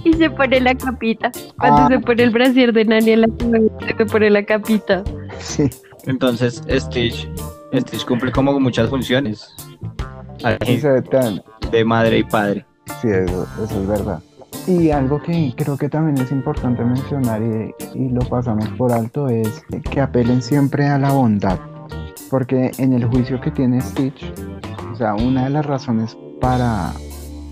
[0.04, 1.32] y se pone la capita.
[1.58, 1.88] Cuando Ah.
[1.90, 5.04] se pone el brasier de Nani en la cabeza, se pone la capita.
[5.40, 5.70] Sí.
[6.06, 7.28] Entonces, Stitch,
[7.74, 9.50] Stitch cumple como muchas funciones
[10.44, 11.42] ahí, Sí, se ve tan-
[11.72, 12.66] de madre y padre.
[13.02, 14.20] sí, eso, eso es verdad.
[14.66, 19.62] Y algo que creo que también es importante mencionar y, lo pasamos por alto es
[19.92, 21.60] que apelen siempre a la bondad.
[22.30, 24.34] Porque en el juicio que tiene Stitch,
[24.92, 26.94] o sea, una de las razones para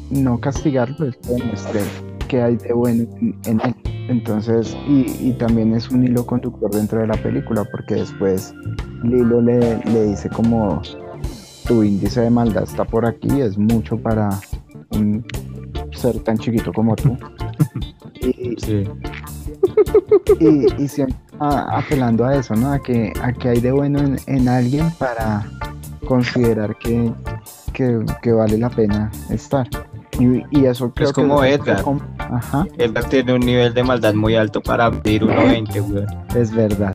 [0.09, 1.81] no castigarlo es demuestre
[2.27, 3.75] que hay de bueno en, en él.
[4.07, 8.53] Entonces, y, y también es un hilo conductor dentro de la película, porque después
[9.03, 10.81] Lilo le, le dice como
[11.67, 14.29] tu índice de maldad está por aquí, es mucho para
[14.91, 15.25] un
[16.01, 17.17] ser tan chiquito como tú.
[18.23, 18.83] Y, Sí.
[20.39, 22.71] y, y siempre a- apelando a eso, ¿no?
[22.71, 25.43] A que, a que hay de bueno en, en alguien para
[26.07, 27.11] considerar que
[27.73, 29.67] que, que vale la pena estar.
[30.19, 31.83] Y, y eso creo como que Edgar.
[32.19, 36.05] Ajá, Edgar tiene un nivel de maldad muy alto para abrir 1.20, weón.
[36.35, 36.93] es verdad.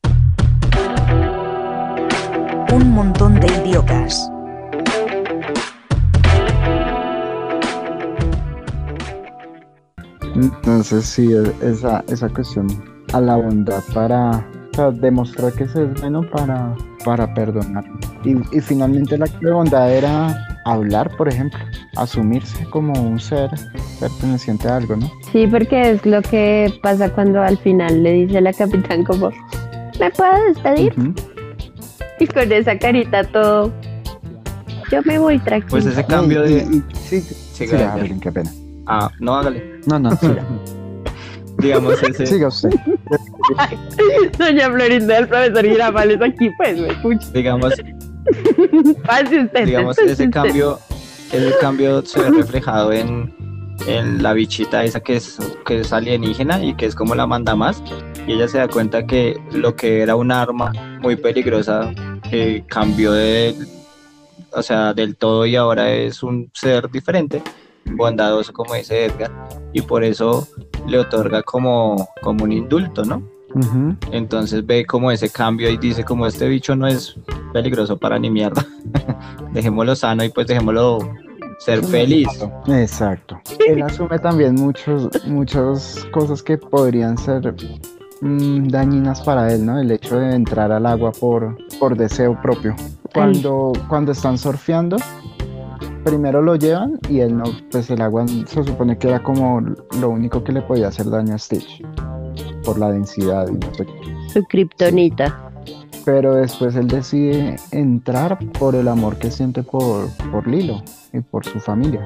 [2.72, 4.30] Un montón de idiotas.
[10.36, 11.30] Entonces sí,
[11.62, 12.66] esa, esa cuestión
[13.12, 16.74] a la bondad para, para demostrar que se es bueno para,
[17.04, 17.84] para perdonar.
[18.24, 21.58] Y, y finalmente la bondad era hablar, por ejemplo,
[21.96, 23.48] asumirse como un ser
[24.00, 25.10] perteneciente a algo, ¿no?
[25.32, 29.30] Sí, porque es lo que pasa cuando al final le dice la capitán como,
[29.98, 30.94] ¿me puedo despedir?
[32.18, 33.72] Y con esa carita todo,
[34.90, 35.70] yo me voy tranquilo.
[35.70, 36.82] Pues ese cambio de...
[36.94, 37.24] sí,
[37.60, 37.98] Edgar.
[37.98, 38.50] Evelyn, qué pena.
[38.86, 39.80] Ah, no, hágale.
[39.86, 40.44] No, no, siga,
[41.58, 42.26] Digamos ese...
[42.26, 42.70] siga usted.
[44.38, 47.30] Doña Florinda del profesor Girafales aquí, pues, me escucha.
[47.32, 47.74] Digamos,
[49.06, 49.64] Pase usted.
[49.66, 50.30] digamos pase ese usted.
[50.30, 50.78] cambio,
[51.32, 53.32] ese cambio se ve reflejado en,
[53.86, 57.54] en la bichita esa que es, que es alienígena y que es como la manda
[57.54, 57.82] más.
[58.26, 61.92] Y ella se da cuenta que lo que era un arma muy peligrosa
[62.32, 63.54] eh, cambió de,
[64.52, 67.40] o sea, del todo y ahora es un ser diferente,
[67.92, 69.30] bondadoso como dice Edgar,
[69.72, 70.46] y por eso
[70.86, 73.22] le otorga como, como un indulto, ¿no?
[74.10, 77.16] Entonces ve como ese cambio y dice como este bicho no es
[77.54, 78.66] peligroso para ni mierda.
[79.52, 80.98] dejémoslo sano y pues dejémoslo
[81.58, 82.28] ser feliz.
[82.68, 83.40] Exacto.
[83.66, 87.54] Él asume también muchos, muchas cosas que podrían ser
[88.20, 89.78] mm, dañinas para él, ¿no?
[89.80, 92.76] El hecho de entrar al agua por, por deseo propio.
[93.14, 94.98] Cuando, cuando están surfeando,
[96.06, 99.60] primero lo llevan y él no, pues el agua se supone que era como
[100.00, 101.84] lo único que le podía hacer daño a Stitch
[102.64, 103.92] por la densidad y no sé qué.
[104.32, 105.50] Su kriptonita.
[106.04, 110.80] Pero después él decide entrar por el amor que siente por, por Lilo
[111.12, 112.00] y por su familia,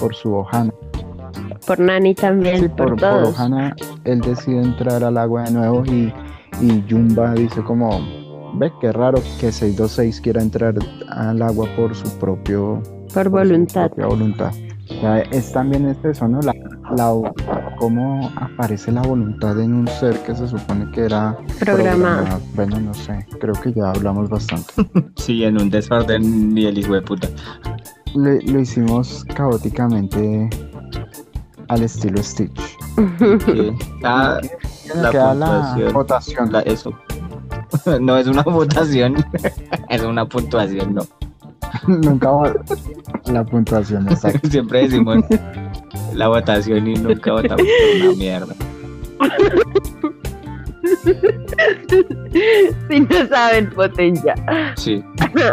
[0.00, 0.72] por su Ohana.
[1.66, 3.28] Por Nani también, Sí, por, por, por todos.
[3.34, 6.10] Ohana, él decide entrar al agua de nuevo y,
[6.62, 8.00] y Jumba dice como,
[8.54, 10.74] ve, qué raro que 626 quiera entrar
[11.10, 12.82] al agua por su propio
[13.12, 13.86] por por voluntad.
[13.90, 14.52] propia voluntad.
[14.90, 16.40] O sea, es también es eso, ¿no?
[16.42, 16.52] La,
[16.96, 17.32] la,
[17.78, 22.40] cómo aparece la voluntad en un ser que se supone que era Programado.
[22.54, 24.72] Bueno, no sé, creo que ya hablamos bastante.
[25.16, 27.28] Sí, en un desorden ni el hijo de puta.
[28.14, 30.50] Le- lo hicimos caóticamente
[31.68, 32.60] al estilo Stitch.
[33.46, 33.72] Sí.
[34.04, 34.38] Ah,
[34.96, 36.52] La queda la votación.
[36.52, 36.92] la- eso.
[38.00, 39.14] no es una votación,
[39.88, 41.02] es una puntuación, no.
[41.86, 42.30] Nunca
[43.26, 44.48] la puntuación, exacto.
[44.48, 45.24] Siempre decimos
[46.14, 48.54] la votación y nunca votamos por una mierda.
[52.88, 54.34] si no saben, voten ya.
[54.76, 55.02] Sí.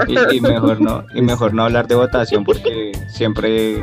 [0.08, 3.82] Y, y mejor no, y mejor no hablar de votación porque siempre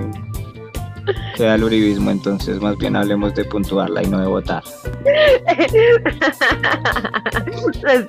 [1.37, 4.63] queda el uribismo, entonces más bien hablemos de puntuarla y no de votar.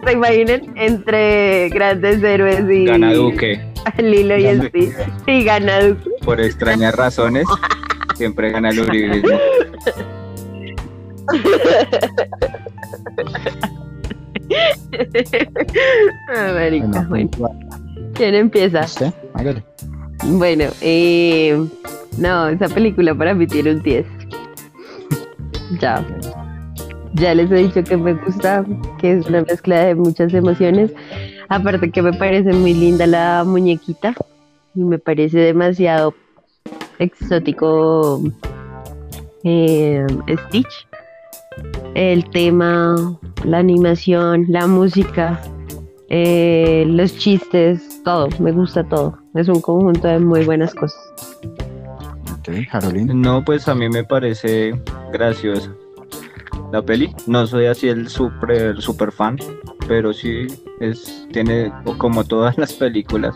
[0.03, 3.61] Se imaginen entre grandes héroes y Gana Duque.
[3.97, 4.93] Lilo y Gana- Stitch.
[5.27, 6.09] Y gana Duque.
[6.23, 7.45] Por extrañas razones,
[8.15, 9.37] siempre gana el uribismo.
[16.35, 17.29] Ah, marica, Bueno.
[18.13, 18.85] ¿Quién empieza?
[20.25, 21.67] Bueno, eh,
[22.17, 24.05] no, esa película para mí tiene un 10.
[25.79, 26.03] Ya.
[27.13, 28.65] Ya les he dicho que me gusta,
[28.99, 30.91] que es una mezcla de muchas emociones.
[31.49, 34.13] Aparte que me parece muy linda la muñequita
[34.75, 36.13] y me parece demasiado
[36.99, 38.21] exótico
[39.43, 40.05] eh,
[40.47, 40.87] Stitch.
[41.95, 42.95] El tema,
[43.43, 45.41] la animación, la música,
[46.09, 49.17] eh, los chistes, todo, me gusta todo.
[49.33, 50.99] Es un conjunto de muy buenas cosas.
[52.39, 53.13] Ok, Carolina.
[53.13, 54.79] No, pues a mí me parece
[55.11, 55.73] graciosa
[56.71, 57.13] la peli.
[57.25, 59.37] No soy así el super, super fan,
[59.87, 60.47] pero sí
[60.79, 63.35] es, tiene, o como todas las películas,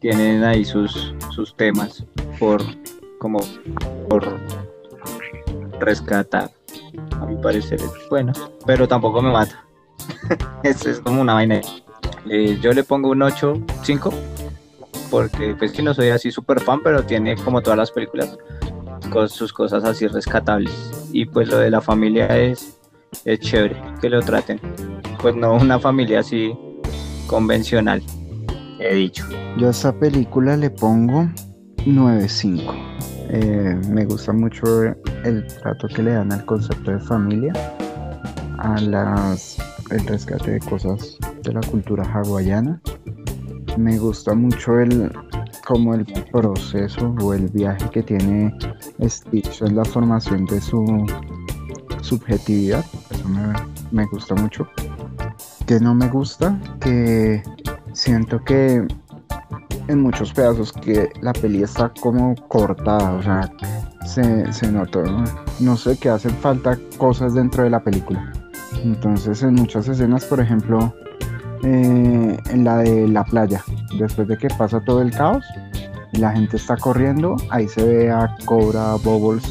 [0.00, 2.04] tienen ahí sus, sus temas
[2.38, 2.62] por,
[3.18, 3.40] como,
[4.08, 4.38] por
[5.80, 6.50] rescatar.
[7.20, 8.32] A mi parecer es buena,
[8.66, 9.64] pero tampoco me mata.
[10.62, 11.60] es, es como una vaina.
[12.28, 14.12] Eh, yo le pongo un 8, 5,
[15.10, 18.36] porque pues que no soy así super fan, pero tiene como todas las películas
[19.10, 21.08] con sus cosas así rescatables.
[21.12, 22.78] Y pues lo de la familia es,
[23.24, 24.60] es chévere que lo traten.
[25.20, 26.52] Pues no una familia así
[27.26, 28.02] convencional,
[28.78, 29.24] he dicho.
[29.58, 31.28] Yo a esta película le pongo
[31.86, 32.96] 9.5.
[33.28, 34.84] Eh, me gusta mucho
[35.24, 37.52] el trato que le dan al concepto de familia,
[38.58, 39.58] a las
[39.90, 42.80] el rescate de cosas de la cultura hawaiana.
[43.76, 45.12] Me gusta mucho el,
[45.66, 48.54] como el proceso o el viaje que tiene
[49.02, 51.06] Stitch en la formación de su
[52.00, 52.84] subjetividad.
[53.10, 53.52] Eso me,
[53.90, 54.66] me gusta mucho.
[55.66, 57.42] Que no me gusta, que
[57.92, 58.86] siento que
[59.88, 63.50] en muchos pedazos que la peli está como cortada, o sea,
[64.04, 65.24] se, se nota, ¿no?
[65.60, 68.32] no sé, que hacen falta cosas dentro de la película.
[68.84, 70.94] Entonces en muchas escenas, por ejemplo,
[71.62, 73.62] eh, en la de la playa,
[73.98, 75.44] después de que pasa todo el caos
[76.12, 79.44] y la gente está corriendo, ahí se ve a Cobra Bubbles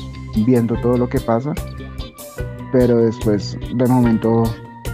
[0.46, 1.54] viendo todo lo que pasa,
[2.72, 4.44] pero después de momento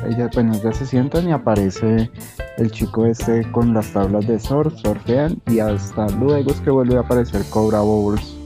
[0.07, 2.09] ellas apenas ya se sientan y aparece
[2.57, 6.97] el chico este con las tablas de surf, surfean y hasta luego es que vuelve
[6.97, 8.37] a aparecer Cobra Bubbles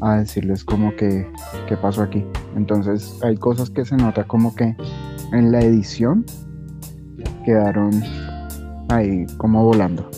[0.00, 1.30] a decirles como que
[1.68, 2.24] qué pasó aquí.
[2.56, 4.74] Entonces hay cosas que se nota como que
[5.32, 6.24] en la edición
[7.44, 8.02] quedaron
[8.88, 10.08] ahí como volando.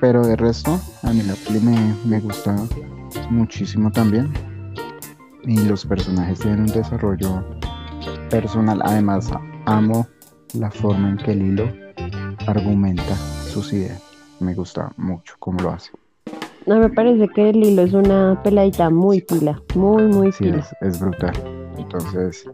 [0.00, 2.56] Pero de resto, a mí la me, me gusta
[3.30, 4.32] muchísimo también.
[5.44, 7.44] Y los personajes tienen un desarrollo
[8.30, 8.80] personal.
[8.84, 9.30] Además,
[9.68, 10.06] amo
[10.54, 11.68] la forma en que Lilo
[12.46, 13.14] argumenta
[13.52, 14.02] sus ideas.
[14.40, 15.90] Me gusta mucho cómo lo hace.
[16.66, 20.58] No me parece que Lilo es una peladita muy pila, muy, muy Sí, pila.
[20.58, 21.32] es, es brutal.
[21.76, 22.44] Entonces,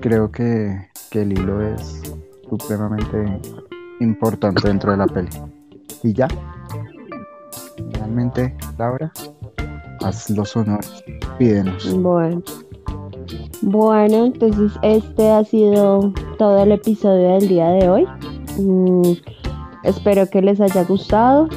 [0.00, 2.02] creo que, que Lilo es
[2.48, 3.40] supremamente
[4.00, 5.30] importante dentro de la peli.
[6.02, 6.28] Y ya,
[7.76, 9.12] finalmente, Laura,
[10.04, 11.02] haz los honores,
[11.38, 11.92] pídenos.
[12.00, 12.42] Bueno.
[13.62, 18.06] Bueno, entonces este ha sido todo el episodio del día de hoy.
[18.58, 19.12] Mm,
[19.84, 21.48] espero que les haya gustado.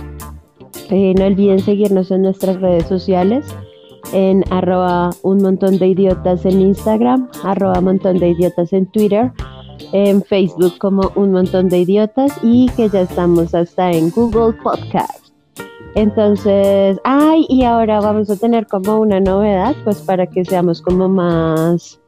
[0.89, 3.45] Eh, no olviden seguirnos en nuestras redes sociales
[4.13, 5.41] en arroba un
[5.77, 9.31] de idiotas en Instagram, arroba montón de idiotas en Twitter,
[9.91, 15.24] en Facebook como un montón de idiotas y que ya estamos hasta en Google Podcast.
[15.95, 21.07] Entonces, ay, y ahora vamos a tener como una novedad, pues para que seamos como
[21.07, 21.99] más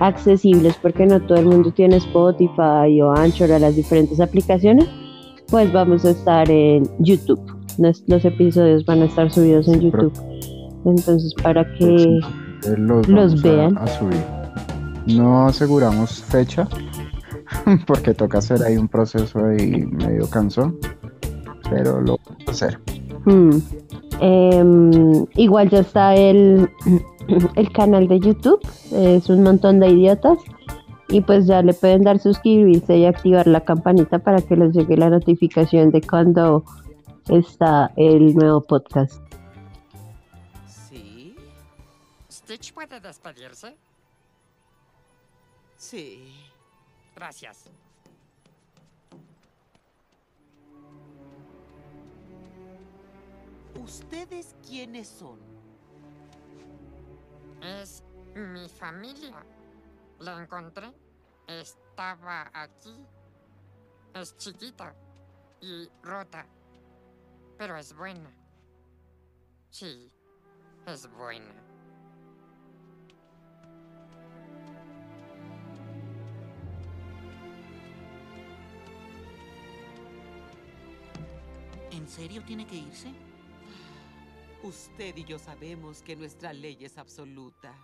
[0.00, 4.86] accesibles, porque no todo el mundo tiene Spotify o Anchor o las diferentes aplicaciones,
[5.50, 7.40] pues vamos a estar en YouTube.
[7.76, 10.12] Los episodios van a estar subidos en YouTube.
[10.86, 12.20] Entonces, para que...
[12.76, 13.06] Los,
[13.44, 13.76] a- vean.
[13.78, 14.24] A, subir.
[15.06, 16.66] No aseguramos fecha,
[17.86, 20.78] porque toca hacer ahí un proceso ahí medio cansón,
[21.70, 22.80] pero lo vamos a hacer.
[23.24, 23.58] Hmm.
[24.20, 26.70] Em, igual ya está el,
[27.56, 28.60] el canal de YouTube,
[28.92, 30.38] es un montón de idiotas.
[31.10, 34.94] Y pues ya le pueden dar suscribirse y activar la campanita para que les llegue
[34.96, 36.64] la notificación de cuando
[37.28, 39.22] está el nuevo podcast.
[40.66, 41.34] ¿Sí?
[42.30, 43.74] ¿Stitch puede despedirse?
[45.78, 46.30] Sí.
[47.16, 47.70] Gracias.
[53.82, 55.38] ¿Ustedes quiénes son?
[57.62, 58.02] Es
[58.34, 59.44] mi familia.
[60.18, 60.92] La encontré.
[61.46, 62.94] Estaba aquí.
[64.14, 64.94] Es chiquita
[65.60, 66.44] y rota.
[67.56, 68.30] Pero es buena.
[69.70, 70.10] Sí,
[70.86, 71.54] es buena.
[81.90, 83.27] ¿En serio tiene que irse?
[84.68, 87.74] Usted y yo sabemos que nuestra ley es absoluta.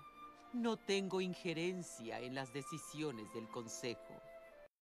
[0.52, 4.20] No tengo injerencia en las decisiones del Consejo.